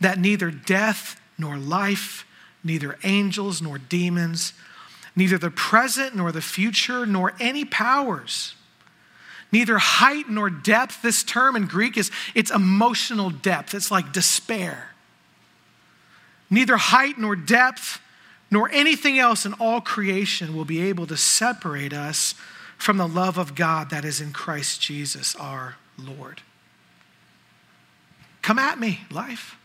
that 0.00 0.18
neither 0.18 0.50
death 0.50 1.20
nor 1.38 1.56
life, 1.56 2.26
neither 2.62 2.98
angels 3.04 3.62
nor 3.62 3.78
demons, 3.78 4.52
neither 5.16 5.38
the 5.38 5.50
present 5.50 6.14
nor 6.14 6.32
the 6.32 6.42
future, 6.42 7.06
nor 7.06 7.32
any 7.40 7.64
powers, 7.64 8.54
Neither 9.54 9.78
height 9.78 10.28
nor 10.28 10.50
depth. 10.50 11.00
This 11.00 11.22
term 11.22 11.54
in 11.54 11.68
Greek 11.68 11.96
is 11.96 12.10
it's 12.34 12.50
emotional 12.50 13.30
depth. 13.30 13.72
It's 13.72 13.88
like 13.88 14.12
despair. 14.12 14.90
Neither 16.50 16.76
height 16.76 17.18
nor 17.18 17.36
depth 17.36 18.00
nor 18.50 18.70
anything 18.70 19.18
else 19.18 19.44
in 19.44 19.52
all 19.54 19.80
creation 19.80 20.56
will 20.56 20.64
be 20.64 20.82
able 20.82 21.06
to 21.06 21.16
separate 21.16 21.92
us 21.92 22.34
from 22.76 22.96
the 22.96 23.08
love 23.08 23.38
of 23.38 23.54
God 23.54 23.90
that 23.90 24.04
is 24.04 24.20
in 24.20 24.32
Christ 24.32 24.80
Jesus 24.80 25.34
our 25.36 25.76
Lord. 25.98 26.42
Come 28.42 28.58
at 28.58 28.78
me, 28.78 29.00
life. 29.10 29.56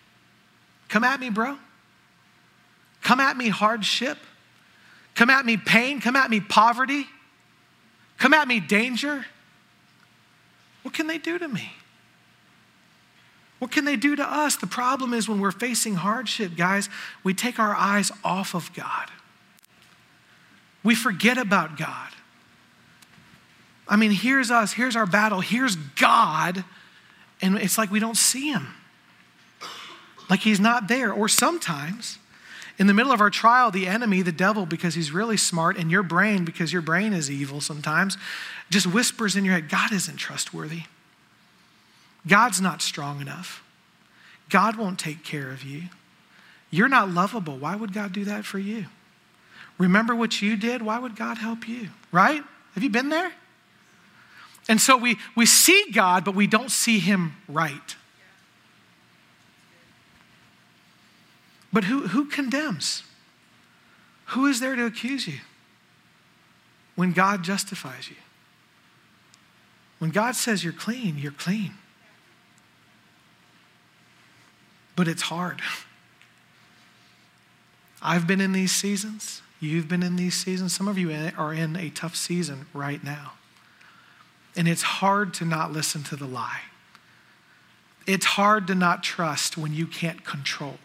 Come 0.88 1.04
at 1.04 1.20
me, 1.20 1.30
bro. 1.30 1.58
Come 3.02 3.20
at 3.20 3.38
me, 3.38 3.50
hardship. 3.50 4.18
Come 5.16 5.30
at 5.30 5.46
me, 5.46 5.58
pain. 5.58 6.00
Come 6.00 6.16
at 6.16 6.30
me, 6.30 6.40
poverty. 6.40 7.08
Come 8.18 8.34
at 8.34 8.48
me, 8.48 8.60
danger. 8.60 9.26
What 10.84 10.94
can 10.94 11.08
they 11.08 11.18
do 11.18 11.38
to 11.38 11.48
me? 11.48 11.74
What 13.60 13.72
can 13.72 13.86
they 13.86 13.98
do 13.98 14.16
to 14.16 14.24
us? 14.24 14.56
The 14.56 14.68
problem 14.68 15.14
is 15.14 15.28
when 15.28 15.40
we're 15.40 15.52
facing 15.52 15.96
hardship, 15.96 16.56
guys, 16.56 16.90
we 17.24 17.34
take 17.34 17.60
our 17.60 17.76
eyes 17.76 18.12
off 18.24 18.56
of 18.56 18.74
God. 18.74 19.12
We 20.84 20.96
forget 20.96 21.38
about 21.38 21.78
God. 21.78 22.10
I 23.88 23.96
mean, 23.96 24.12
here's 24.12 24.50
us, 24.50 24.74
here's 24.74 24.96
our 24.96 25.06
battle, 25.06 25.42
here's 25.42 25.76
God, 25.76 26.64
and 27.42 27.58
it's 27.58 27.78
like 27.78 27.92
we 27.92 28.00
don't 28.00 28.18
see 28.18 28.52
him. 28.52 28.68
Like 30.30 30.42
he's 30.42 30.60
not 30.60 30.88
there. 30.88 31.12
Or 31.12 31.28
sometimes, 31.28 32.20
in 32.78 32.88
the 32.88 32.94
middle 32.94 33.12
of 33.12 33.20
our 33.20 33.32
trial, 33.32 33.72
the 33.72 33.88
enemy, 33.88 34.22
the 34.22 34.32
devil, 34.32 34.66
because 34.66 34.94
he's 34.94 35.12
really 35.12 35.38
smart, 35.38 35.76
and 35.76 35.92
your 35.92 36.04
brain, 36.04 36.46
because 36.46 36.72
your 36.72 36.84
brain 36.84 37.14
is 37.14 37.30
evil 37.30 37.60
sometimes, 37.60 38.18
just 38.70 38.88
whispers 38.88 39.36
in 39.36 39.44
your 39.44 39.56
head 39.56 39.70
God 39.70 39.92
isn't 39.92 40.18
trustworthy. 40.18 40.84
God's 42.28 42.62
not 42.62 42.82
strong 42.82 43.22
enough. 43.22 43.64
God 44.50 44.76
won't 44.76 45.00
take 45.00 45.24
care 45.24 45.52
of 45.52 45.64
you. 45.64 45.84
You're 46.72 46.90
not 46.90 47.10
lovable. 47.10 47.58
Why 47.58 47.76
would 47.76 47.94
God 47.94 48.14
do 48.14 48.26
that 48.26 48.46
for 48.46 48.60
you? 48.60 48.86
Remember 49.78 50.16
what 50.16 50.42
you 50.42 50.58
did? 50.58 50.82
Why 50.82 51.00
would 51.00 51.16
God 51.16 51.38
help 51.38 51.68
you? 51.68 51.90
Right? 52.12 52.44
Have 52.74 52.84
you 52.84 52.90
been 52.90 53.10
there? 53.10 53.32
And 54.68 54.80
so 54.80 54.98
we, 54.98 55.18
we 55.36 55.46
see 55.46 55.92
God, 55.92 56.24
but 56.24 56.36
we 56.36 56.46
don't 56.46 56.70
see 56.70 57.00
him 57.00 57.34
right. 57.48 57.96
But 61.72 61.86
who, 61.86 62.08
who 62.08 62.26
condemns? 62.26 63.04
Who 64.28 64.46
is 64.46 64.60
there 64.60 64.76
to 64.76 64.86
accuse 64.86 65.28
you 65.28 65.40
when 66.96 67.14
God 67.14 67.44
justifies 67.44 68.10
you? 68.10 68.16
When 69.98 70.12
God 70.12 70.36
says 70.36 70.64
you're 70.64 70.74
clean, 70.74 71.18
you're 71.18 71.32
clean. 71.32 71.74
But 75.00 75.08
it's 75.08 75.22
hard. 75.22 75.62
I've 78.02 78.28
been 78.28 78.42
in 78.42 78.52
these 78.52 78.74
seasons. 78.74 79.42
You've 79.62 79.88
been 79.88 80.04
in 80.04 80.18
these 80.18 80.36
seasons. 80.36 80.76
Some 80.76 80.90
of 80.90 80.98
you 80.98 81.10
are 81.38 81.54
in 81.54 81.78
a 81.78 81.90
tough 81.90 82.18
season 82.18 82.66
right 82.74 83.02
now. 83.02 83.32
And 84.58 84.68
it's 84.68 84.82
hard 84.82 85.34
to 85.36 85.46
not 85.46 85.72
listen 85.72 86.04
to 86.04 86.18
the 86.18 86.26
lie. 86.26 86.64
It's 88.08 88.26
hard 88.26 88.68
to 88.68 88.76
not 88.76 89.02
trust 89.02 89.58
when 89.58 89.74
you 89.74 89.88
can't 89.88 90.26
control. 90.26 90.80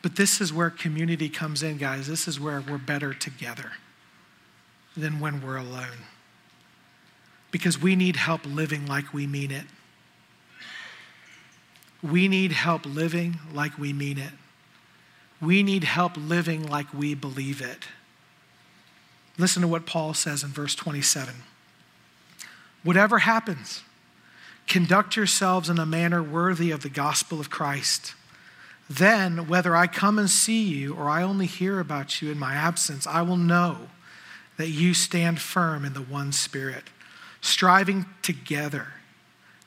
But 0.00 0.14
this 0.14 0.40
is 0.40 0.52
where 0.52 0.70
community 0.70 1.28
comes 1.28 1.60
in, 1.60 1.76
guys. 1.76 2.06
This 2.06 2.28
is 2.28 2.38
where 2.38 2.60
we're 2.60 2.78
better 2.78 3.12
together 3.12 3.72
than 4.96 5.18
when 5.18 5.42
we're 5.44 5.56
alone. 5.56 6.06
Because 7.50 7.82
we 7.82 7.96
need 7.96 8.14
help 8.14 8.46
living 8.46 8.86
like 8.86 9.12
we 9.12 9.26
mean 9.26 9.50
it. 9.50 9.64
We 12.04 12.28
need 12.28 12.52
help 12.52 12.84
living 12.84 13.38
like 13.54 13.78
we 13.78 13.94
mean 13.94 14.18
it. 14.18 14.32
We 15.40 15.62
need 15.62 15.84
help 15.84 16.12
living 16.18 16.66
like 16.68 16.92
we 16.92 17.14
believe 17.14 17.62
it. 17.62 17.84
Listen 19.38 19.62
to 19.62 19.68
what 19.68 19.86
Paul 19.86 20.12
says 20.12 20.42
in 20.42 20.50
verse 20.50 20.74
27. 20.74 21.34
Whatever 22.82 23.20
happens, 23.20 23.82
conduct 24.68 25.16
yourselves 25.16 25.70
in 25.70 25.78
a 25.78 25.86
manner 25.86 26.22
worthy 26.22 26.70
of 26.70 26.82
the 26.82 26.90
gospel 26.90 27.40
of 27.40 27.48
Christ. 27.48 28.14
Then, 28.88 29.48
whether 29.48 29.74
I 29.74 29.86
come 29.86 30.18
and 30.18 30.28
see 30.28 30.62
you 30.62 30.94
or 30.94 31.08
I 31.08 31.22
only 31.22 31.46
hear 31.46 31.80
about 31.80 32.20
you 32.20 32.30
in 32.30 32.38
my 32.38 32.54
absence, 32.54 33.06
I 33.06 33.22
will 33.22 33.38
know 33.38 33.88
that 34.58 34.68
you 34.68 34.92
stand 34.92 35.40
firm 35.40 35.86
in 35.86 35.94
the 35.94 36.02
one 36.02 36.32
Spirit, 36.32 36.84
striving 37.40 38.04
together 38.20 38.88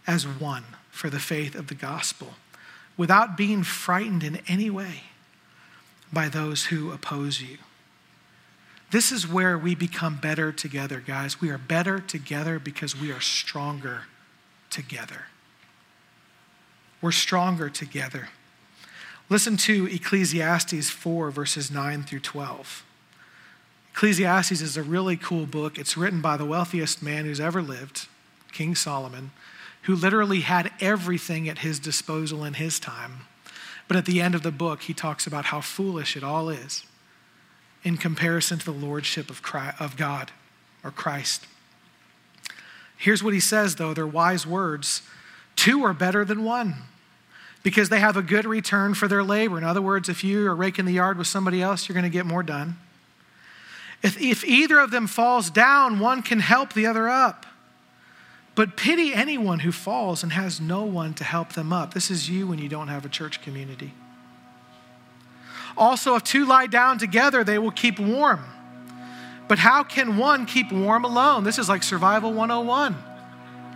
as 0.06 0.28
one 0.28 0.64
for 0.98 1.10
the 1.10 1.20
faith 1.20 1.54
of 1.56 1.68
the 1.68 1.76
gospel, 1.76 2.34
without 2.98 3.38
being 3.38 3.64
frightened 3.64 4.24
in 4.24 4.42
any 4.48 4.70
way 4.70 5.04
by 6.12 6.28
those 6.28 6.66
who 6.66 6.92
oppose 6.92 7.40
you. 7.40 7.58
This 8.90 9.12
is 9.12 9.28
where 9.28 9.58
we 9.58 9.76
become 9.76 10.18
better 10.18 10.52
together, 10.52 11.04
guys. 11.06 11.40
We 11.40 11.50
are 11.50 11.58
better 11.58 12.00
together 12.00 12.58
because 12.58 13.00
we 13.00 13.12
are 13.12 13.22
stronger 13.22 14.04
together. 14.70 15.26
We're 17.02 17.12
stronger 17.12 17.70
together. 17.70 18.30
Listen 19.30 19.56
to 19.58 19.86
Ecclesiastes 19.88 20.90
4, 20.90 21.30
verses 21.30 21.70
9 21.70 22.04
through 22.04 22.22
12. 22.22 22.84
Ecclesiastes 23.92 24.62
is 24.62 24.78
a 24.78 24.84
really 24.84 25.18
cool 25.18 25.46
book. 25.46 25.78
It's 25.78 25.98
written 25.98 26.22
by 26.22 26.38
the 26.38 26.46
wealthiest 26.46 27.04
man 27.04 27.26
who's 27.26 27.40
ever 27.40 27.62
lived, 27.62 28.08
King 28.52 28.74
Solomon, 28.74 29.32
who 29.88 29.96
literally 29.96 30.42
had 30.42 30.70
everything 30.82 31.48
at 31.48 31.60
his 31.60 31.80
disposal 31.80 32.44
in 32.44 32.56
his 32.56 32.78
time. 32.78 33.22
But 33.88 33.96
at 33.96 34.06
the 34.06 34.20
end 34.20 34.36
of 34.36 34.44
the 34.44 34.52
book, 34.52 34.82
he 34.82 34.94
talks 34.94 35.26
about 35.26 35.46
how 35.46 35.62
foolish 35.62 36.18
it 36.18 36.26
all 36.26 36.50
is 36.50 36.84
in 37.86 37.96
comparison 37.96 38.60
to 38.60 38.66
the 38.66 38.74
lordship 38.74 39.30
of, 39.30 39.42
Christ, 39.42 39.80
of 39.80 39.96
God 39.96 40.34
or 40.84 40.92
Christ. 40.92 41.48
Here's 42.98 43.24
what 43.24 43.34
he 43.34 43.40
says, 43.40 43.78
though 43.78 43.94
they're 43.94 44.06
wise 44.06 44.46
words 44.46 45.04
two 45.56 45.86
are 45.86 45.94
better 45.94 46.26
than 46.26 46.44
one 46.44 46.76
because 47.64 47.88
they 47.88 48.02
have 48.02 48.18
a 48.18 48.22
good 48.22 48.46
return 48.46 48.94
for 48.94 49.08
their 49.08 49.24
labor. 49.24 49.58
In 49.58 49.64
other 49.64 49.82
words, 49.82 50.10
if 50.10 50.22
you 50.22 50.48
are 50.48 50.56
raking 50.56 50.84
the 50.84 50.92
yard 50.92 51.18
with 51.18 51.28
somebody 51.28 51.62
else, 51.62 51.88
you're 51.88 51.94
going 51.94 52.04
to 52.04 52.10
get 52.10 52.26
more 52.26 52.44
done. 52.44 52.78
If, 54.04 54.22
if 54.22 54.44
either 54.44 54.80
of 54.80 54.92
them 54.92 55.08
falls 55.08 55.50
down, 55.50 56.00
one 56.00 56.24
can 56.24 56.42
help 56.42 56.74
the 56.74 56.86
other 56.86 57.08
up. 57.08 57.47
But 58.58 58.76
pity 58.76 59.14
anyone 59.14 59.60
who 59.60 59.72
falls 59.72 60.24
and 60.24 60.34
has 60.34 60.60
no 60.60 60.84
one 60.84 61.14
to 61.14 61.24
help 61.24 61.54
them 61.54 61.72
up. 61.72 61.94
This 61.94 62.10
is 62.10 62.28
you 62.28 62.48
when 62.48 62.58
you 62.58 62.68
don't 62.68 62.88
have 62.88 63.06
a 63.06 63.10
church 63.10 63.40
community. 63.44 63.94
Also, 65.78 66.16
if 66.16 66.24
two 66.24 66.44
lie 66.44 66.66
down 66.66 66.98
together, 66.98 67.44
they 67.44 67.60
will 67.60 67.70
keep 67.70 68.00
warm. 68.00 68.44
But 69.48 69.60
how 69.60 69.84
can 69.84 70.18
one 70.18 70.48
keep 70.48 70.72
warm 70.72 71.06
alone? 71.06 71.44
This 71.44 71.60
is 71.60 71.70
like 71.70 71.84
survival 71.84 72.34
101 72.34 72.96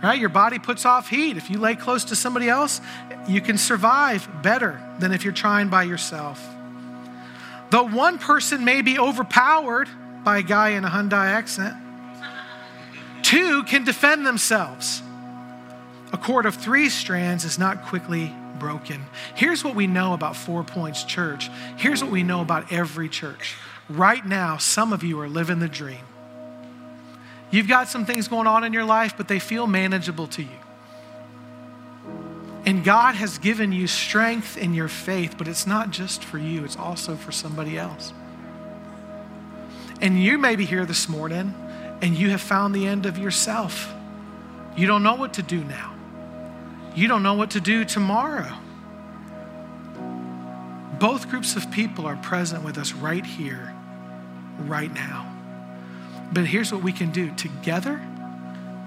right? 0.02 0.18
Your 0.18 0.30
body 0.30 0.58
puts 0.58 0.84
off 0.84 1.08
heat. 1.08 1.36
If 1.36 1.48
you 1.48 1.60
lay 1.60 1.76
close 1.76 2.02
to 2.06 2.16
somebody 2.16 2.48
else, 2.48 2.80
you 3.28 3.40
can 3.40 3.56
survive 3.56 4.28
better 4.42 4.82
than 4.98 5.12
if 5.12 5.22
you're 5.22 5.32
trying 5.32 5.68
by 5.68 5.84
yourself. 5.84 6.44
Though 7.70 7.86
one 7.86 8.18
person 8.18 8.64
may 8.64 8.82
be 8.82 8.98
overpowered 8.98 9.88
by 10.24 10.38
a 10.38 10.42
guy 10.42 10.70
in 10.70 10.84
a 10.84 10.88
Hyundai 10.88 11.26
accent, 11.26 11.76
two 13.22 13.62
can 13.64 13.84
defend 13.84 14.26
themselves. 14.26 15.02
A 16.12 16.18
cord 16.18 16.44
of 16.46 16.54
three 16.54 16.88
strands 16.88 17.44
is 17.44 17.58
not 17.58 17.86
quickly 17.86 18.32
broken. 18.58 19.04
Here's 19.34 19.64
what 19.64 19.74
we 19.74 19.86
know 19.86 20.12
about 20.12 20.36
Four 20.36 20.62
Points 20.62 21.04
Church. 21.04 21.50
Here's 21.76 22.02
what 22.02 22.12
we 22.12 22.22
know 22.22 22.42
about 22.42 22.72
every 22.72 23.08
church. 23.08 23.56
Right 23.88 24.24
now, 24.24 24.58
some 24.58 24.92
of 24.92 25.02
you 25.02 25.18
are 25.20 25.28
living 25.28 25.58
the 25.58 25.68
dream. 25.68 26.04
You've 27.50 27.68
got 27.68 27.88
some 27.88 28.06
things 28.06 28.28
going 28.28 28.46
on 28.46 28.64
in 28.64 28.72
your 28.72 28.84
life, 28.84 29.14
but 29.16 29.28
they 29.28 29.38
feel 29.38 29.66
manageable 29.66 30.26
to 30.28 30.42
you. 30.42 30.58
And 32.64 32.84
God 32.84 33.16
has 33.16 33.38
given 33.38 33.72
you 33.72 33.86
strength 33.86 34.56
in 34.56 34.72
your 34.72 34.88
faith, 34.88 35.34
but 35.36 35.48
it's 35.48 35.66
not 35.66 35.90
just 35.90 36.22
for 36.22 36.38
you, 36.38 36.64
it's 36.64 36.76
also 36.76 37.16
for 37.16 37.32
somebody 37.32 37.76
else. 37.76 38.12
And 40.00 40.22
you 40.22 40.38
may 40.38 40.56
be 40.56 40.64
here 40.64 40.86
this 40.86 41.08
morning 41.08 41.54
and 42.02 42.18
you 42.18 42.30
have 42.30 42.40
found 42.40 42.74
the 42.74 42.86
end 42.86 43.06
of 43.06 43.16
yourself. 43.16 43.90
You 44.76 44.86
don't 44.88 45.04
know 45.04 45.14
what 45.14 45.34
to 45.34 45.42
do 45.42 45.62
now, 45.64 45.94
you 46.94 47.08
don't 47.08 47.22
know 47.22 47.34
what 47.34 47.52
to 47.52 47.60
do 47.60 47.84
tomorrow. 47.84 48.52
Both 50.98 51.30
groups 51.30 51.56
of 51.56 51.70
people 51.70 52.06
are 52.06 52.16
present 52.16 52.62
with 52.64 52.78
us 52.78 52.92
right 52.92 53.24
here, 53.24 53.74
right 54.58 54.92
now. 54.92 55.28
But 56.32 56.46
here's 56.46 56.72
what 56.72 56.82
we 56.82 56.92
can 56.92 57.10
do 57.10 57.30
together, 57.34 58.00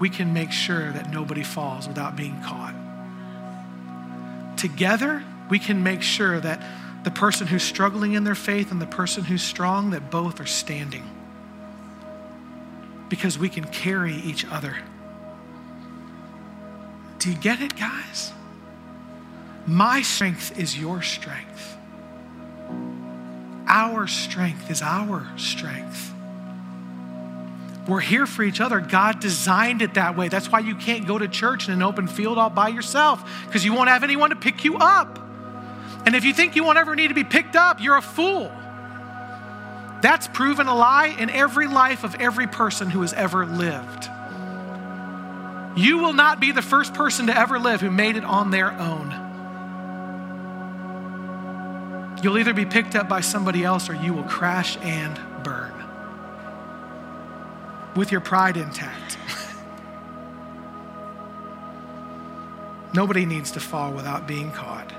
we 0.00 0.08
can 0.08 0.32
make 0.32 0.52
sure 0.52 0.92
that 0.92 1.10
nobody 1.10 1.42
falls 1.42 1.88
without 1.88 2.16
being 2.16 2.40
caught. 2.42 2.74
Together, 4.56 5.22
we 5.50 5.58
can 5.58 5.82
make 5.82 6.02
sure 6.02 6.40
that 6.40 6.60
the 7.04 7.10
person 7.10 7.46
who's 7.46 7.62
struggling 7.62 8.14
in 8.14 8.24
their 8.24 8.34
faith 8.34 8.72
and 8.72 8.80
the 8.80 8.86
person 8.86 9.22
who's 9.24 9.42
strong, 9.42 9.90
that 9.90 10.10
both 10.10 10.40
are 10.40 10.46
standing. 10.46 11.15
Because 13.08 13.38
we 13.38 13.48
can 13.48 13.64
carry 13.64 14.14
each 14.14 14.44
other. 14.44 14.76
Do 17.18 17.30
you 17.30 17.38
get 17.38 17.60
it, 17.60 17.76
guys? 17.76 18.32
My 19.66 20.02
strength 20.02 20.58
is 20.58 20.78
your 20.78 21.02
strength. 21.02 21.76
Our 23.68 24.06
strength 24.06 24.70
is 24.70 24.80
our 24.82 25.26
strength. 25.36 26.12
We're 27.88 28.00
here 28.00 28.26
for 28.26 28.42
each 28.42 28.60
other. 28.60 28.80
God 28.80 29.20
designed 29.20 29.82
it 29.82 29.94
that 29.94 30.16
way. 30.16 30.28
That's 30.28 30.50
why 30.50 30.58
you 30.60 30.74
can't 30.74 31.06
go 31.06 31.18
to 31.18 31.28
church 31.28 31.68
in 31.68 31.74
an 31.74 31.82
open 31.82 32.08
field 32.08 32.38
all 32.38 32.50
by 32.50 32.68
yourself, 32.68 33.46
because 33.46 33.64
you 33.64 33.72
won't 33.72 33.88
have 33.88 34.02
anyone 34.02 34.30
to 34.30 34.36
pick 34.36 34.64
you 34.64 34.76
up. 34.76 35.20
And 36.04 36.14
if 36.14 36.24
you 36.24 36.32
think 36.32 36.56
you 36.56 36.64
won't 36.64 36.78
ever 36.78 36.94
need 36.94 37.08
to 37.08 37.14
be 37.14 37.24
picked 37.24 37.56
up, 37.56 37.80
you're 37.80 37.96
a 37.96 38.02
fool. 38.02 38.52
That's 40.06 40.28
proven 40.28 40.68
a 40.68 40.74
lie 40.76 41.16
in 41.18 41.30
every 41.30 41.66
life 41.66 42.04
of 42.04 42.14
every 42.20 42.46
person 42.46 42.90
who 42.90 43.00
has 43.00 43.12
ever 43.12 43.44
lived. 43.44 44.08
You 45.76 45.98
will 45.98 46.12
not 46.12 46.38
be 46.38 46.52
the 46.52 46.62
first 46.62 46.94
person 46.94 47.26
to 47.26 47.36
ever 47.36 47.58
live 47.58 47.80
who 47.80 47.90
made 47.90 48.16
it 48.16 48.22
on 48.22 48.52
their 48.52 48.70
own. 48.70 49.10
You'll 52.22 52.38
either 52.38 52.54
be 52.54 52.64
picked 52.64 52.94
up 52.94 53.08
by 53.08 53.20
somebody 53.20 53.64
else 53.64 53.90
or 53.90 53.96
you 53.96 54.14
will 54.14 54.22
crash 54.22 54.76
and 54.76 55.18
burn 55.42 55.74
with 57.96 58.12
your 58.12 58.20
pride 58.20 58.56
intact. 58.56 59.18
Nobody 62.94 63.26
needs 63.26 63.50
to 63.50 63.58
fall 63.58 63.92
without 63.92 64.28
being 64.28 64.52
caught. 64.52 64.92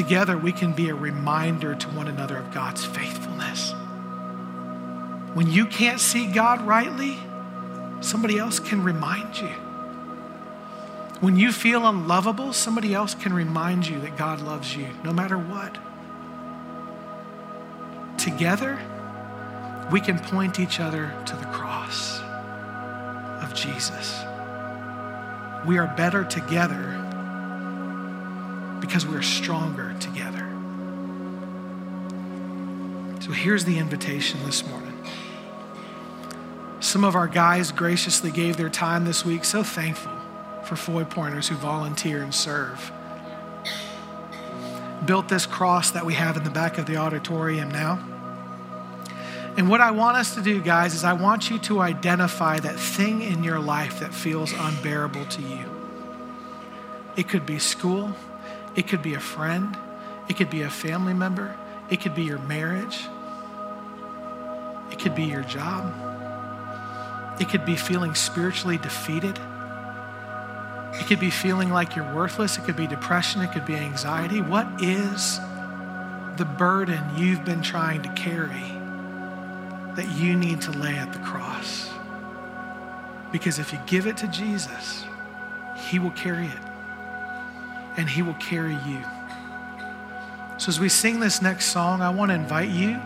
Together, 0.00 0.38
we 0.38 0.50
can 0.50 0.72
be 0.72 0.88
a 0.88 0.94
reminder 0.94 1.74
to 1.74 1.86
one 1.88 2.08
another 2.08 2.38
of 2.38 2.50
God's 2.54 2.82
faithfulness. 2.86 3.74
When 5.34 5.46
you 5.46 5.66
can't 5.66 6.00
see 6.00 6.26
God 6.26 6.62
rightly, 6.62 7.18
somebody 8.00 8.38
else 8.38 8.58
can 8.58 8.82
remind 8.82 9.38
you. 9.38 9.50
When 11.20 11.36
you 11.36 11.52
feel 11.52 11.86
unlovable, 11.86 12.54
somebody 12.54 12.94
else 12.94 13.14
can 13.14 13.34
remind 13.34 13.86
you 13.86 14.00
that 14.00 14.16
God 14.16 14.40
loves 14.40 14.74
you 14.74 14.88
no 15.04 15.12
matter 15.12 15.36
what. 15.36 15.76
Together, 18.18 18.78
we 19.92 20.00
can 20.00 20.18
point 20.18 20.58
each 20.58 20.80
other 20.80 21.14
to 21.26 21.36
the 21.36 21.44
cross 21.52 22.20
of 23.42 23.52
Jesus. 23.54 24.18
We 25.66 25.76
are 25.76 25.94
better 25.94 26.24
together 26.24 26.96
because 28.80 29.06
we're 29.06 29.22
stronger 29.22 29.94
together. 30.00 30.46
So 33.20 33.32
here's 33.32 33.64
the 33.64 33.78
invitation 33.78 34.40
this 34.44 34.66
morning. 34.66 34.96
Some 36.80 37.04
of 37.04 37.14
our 37.14 37.28
guys 37.28 37.70
graciously 37.70 38.30
gave 38.30 38.56
their 38.56 38.70
time 38.70 39.04
this 39.04 39.24
week, 39.24 39.44
so 39.44 39.62
thankful 39.62 40.12
for 40.64 40.76
Four 40.76 41.04
Pointers 41.04 41.48
who 41.48 41.56
volunteer 41.56 42.22
and 42.22 42.34
serve. 42.34 42.90
Built 45.04 45.28
this 45.28 45.46
cross 45.46 45.90
that 45.90 46.06
we 46.06 46.14
have 46.14 46.36
in 46.36 46.44
the 46.44 46.50
back 46.50 46.78
of 46.78 46.86
the 46.86 46.96
auditorium 46.96 47.70
now. 47.70 47.98
And 49.56 49.68
what 49.68 49.80
I 49.80 49.90
want 49.90 50.16
us 50.16 50.34
to 50.36 50.42
do, 50.42 50.62
guys, 50.62 50.94
is 50.94 51.04
I 51.04 51.12
want 51.12 51.50
you 51.50 51.58
to 51.58 51.80
identify 51.80 52.60
that 52.60 52.78
thing 52.78 53.20
in 53.20 53.44
your 53.44 53.58
life 53.58 54.00
that 54.00 54.14
feels 54.14 54.52
unbearable 54.52 55.26
to 55.26 55.42
you. 55.42 55.64
It 57.16 57.28
could 57.28 57.44
be 57.44 57.58
school, 57.58 58.14
it 58.76 58.86
could 58.88 59.02
be 59.02 59.14
a 59.14 59.20
friend, 59.20 59.76
it 60.28 60.36
could 60.36 60.50
be 60.50 60.62
a 60.62 60.70
family 60.70 61.14
member, 61.14 61.56
it 61.90 62.00
could 62.00 62.14
be 62.14 62.22
your 62.22 62.38
marriage, 62.38 63.00
it 64.90 64.98
could 64.98 65.14
be 65.14 65.24
your 65.24 65.42
job, 65.42 65.92
it 67.40 67.48
could 67.48 67.64
be 67.64 67.76
feeling 67.76 68.14
spiritually 68.14 68.78
defeated. 68.78 69.38
It 70.92 71.06
could 71.06 71.20
be 71.20 71.30
feeling 71.30 71.70
like 71.70 71.96
you're 71.96 72.14
worthless. 72.14 72.58
It 72.58 72.64
could 72.64 72.76
be 72.76 72.86
depression. 72.86 73.40
It 73.40 73.52
could 73.52 73.64
be 73.64 73.76
anxiety. 73.76 74.42
What 74.42 74.66
is 74.82 75.38
the 76.36 76.44
burden 76.44 77.00
you've 77.16 77.44
been 77.44 77.62
trying 77.62 78.02
to 78.02 78.08
carry 78.10 78.72
that 79.94 80.08
you 80.16 80.36
need 80.36 80.60
to 80.62 80.72
lay 80.72 80.96
at 80.96 81.12
the 81.12 81.20
cross? 81.20 81.88
Because 83.32 83.58
if 83.58 83.72
you 83.72 83.78
give 83.86 84.06
it 84.06 84.16
to 84.18 84.26
Jesus, 84.28 85.04
He 85.88 85.98
will 85.98 86.10
carry 86.10 86.46
it 86.46 86.69
and 87.96 88.08
He 88.08 88.22
will 88.22 88.34
carry 88.34 88.74
you. 88.86 89.04
So, 90.58 90.68
as 90.68 90.78
we 90.78 90.88
sing 90.88 91.20
this 91.20 91.40
next 91.40 91.66
song, 91.66 92.02
I 92.02 92.10
want 92.10 92.30
to 92.30 92.34
invite 92.34 92.68
you 92.68 93.00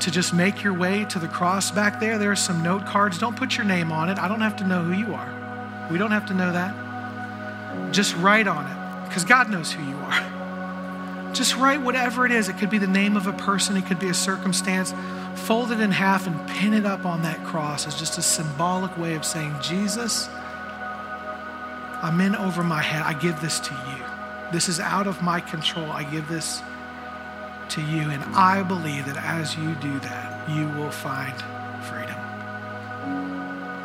to 0.00 0.10
just 0.10 0.32
make 0.32 0.62
your 0.62 0.74
way 0.74 1.04
to 1.06 1.18
the 1.18 1.28
cross 1.28 1.70
back 1.70 2.00
there. 2.00 2.18
There 2.18 2.30
are 2.30 2.36
some 2.36 2.62
note 2.62 2.86
cards. 2.86 3.18
Don't 3.18 3.36
put 3.36 3.56
your 3.56 3.66
name 3.66 3.92
on 3.92 4.08
it. 4.08 4.18
I 4.18 4.28
don't 4.28 4.40
have 4.40 4.56
to 4.56 4.66
know 4.66 4.82
who 4.82 4.92
you 4.92 5.14
are. 5.14 5.88
We 5.90 5.98
don't 5.98 6.10
have 6.10 6.26
to 6.26 6.34
know 6.34 6.52
that. 6.52 7.92
Just 7.92 8.16
write 8.16 8.46
on 8.46 8.66
it 8.66 9.08
because 9.08 9.24
God 9.24 9.50
knows 9.50 9.72
who 9.72 9.82
you 9.84 9.96
are. 9.96 11.32
Just 11.32 11.56
write 11.56 11.82
whatever 11.82 12.24
it 12.24 12.32
is. 12.32 12.48
It 12.48 12.56
could 12.58 12.70
be 12.70 12.78
the 12.78 12.86
name 12.86 13.16
of 13.16 13.26
a 13.26 13.32
person, 13.32 13.76
it 13.76 13.86
could 13.86 13.98
be 13.98 14.08
a 14.08 14.14
circumstance. 14.14 14.94
Fold 15.34 15.70
it 15.70 15.80
in 15.80 15.90
half 15.90 16.26
and 16.26 16.48
pin 16.48 16.72
it 16.72 16.86
up 16.86 17.04
on 17.04 17.22
that 17.22 17.44
cross 17.44 17.86
as 17.86 17.94
just 17.94 18.16
a 18.16 18.22
symbolic 18.22 18.96
way 18.96 19.14
of 19.14 19.24
saying, 19.24 19.54
Jesus, 19.62 20.28
I'm 22.06 22.20
in 22.20 22.36
over 22.36 22.62
my 22.62 22.80
head. 22.80 23.02
I 23.02 23.14
give 23.14 23.40
this 23.40 23.58
to 23.58 23.74
you. 23.74 24.52
This 24.52 24.68
is 24.68 24.78
out 24.78 25.08
of 25.08 25.22
my 25.22 25.40
control. 25.40 25.90
I 25.90 26.04
give 26.04 26.28
this 26.28 26.62
to 27.70 27.80
you. 27.80 28.10
And 28.10 28.22
I 28.36 28.62
believe 28.62 29.06
that 29.06 29.16
as 29.16 29.56
you 29.56 29.74
do 29.74 29.98
that, 29.98 30.48
you 30.48 30.68
will 30.78 30.92
find 30.92 31.34
freedom. 31.82 32.16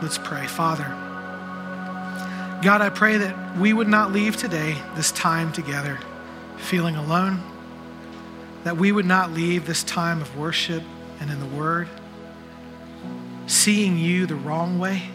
Let's 0.04 0.20
pray. 0.20 0.46
Father, 0.46 0.84
God, 2.62 2.82
I 2.82 2.92
pray 2.92 3.18
that 3.18 3.58
we 3.58 3.74
would 3.74 3.88
not 3.88 4.12
leave 4.12 4.38
today, 4.38 4.76
this 4.94 5.12
time 5.14 5.52
together, 5.52 5.98
feeling 6.58 6.98
alone, 6.98 7.42
that 8.66 8.78
we 8.78 8.92
would 8.92 9.08
not 9.08 9.32
leave 9.32 9.66
this 9.66 9.84
time 9.84 10.22
of 10.22 10.38
worship 10.38 10.84
and 11.20 11.32
in 11.32 11.40
the 11.40 11.48
Word, 11.48 11.90
seeing 13.48 13.98
you 13.98 14.28
the 14.28 14.36
wrong 14.36 14.78
way. 14.78 15.10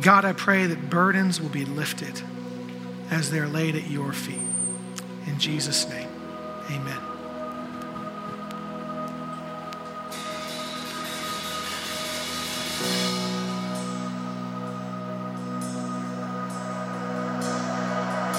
God, 0.00 0.24
I 0.24 0.32
pray 0.32 0.66
that 0.66 0.90
burdens 0.90 1.40
will 1.40 1.48
be 1.48 1.64
lifted 1.64 2.20
as 3.10 3.30
they're 3.30 3.48
laid 3.48 3.76
at 3.76 3.88
your 3.90 4.12
feet. 4.12 4.38
In 5.26 5.38
Jesus' 5.38 5.88
name, 5.88 6.08
amen. 6.70 7.13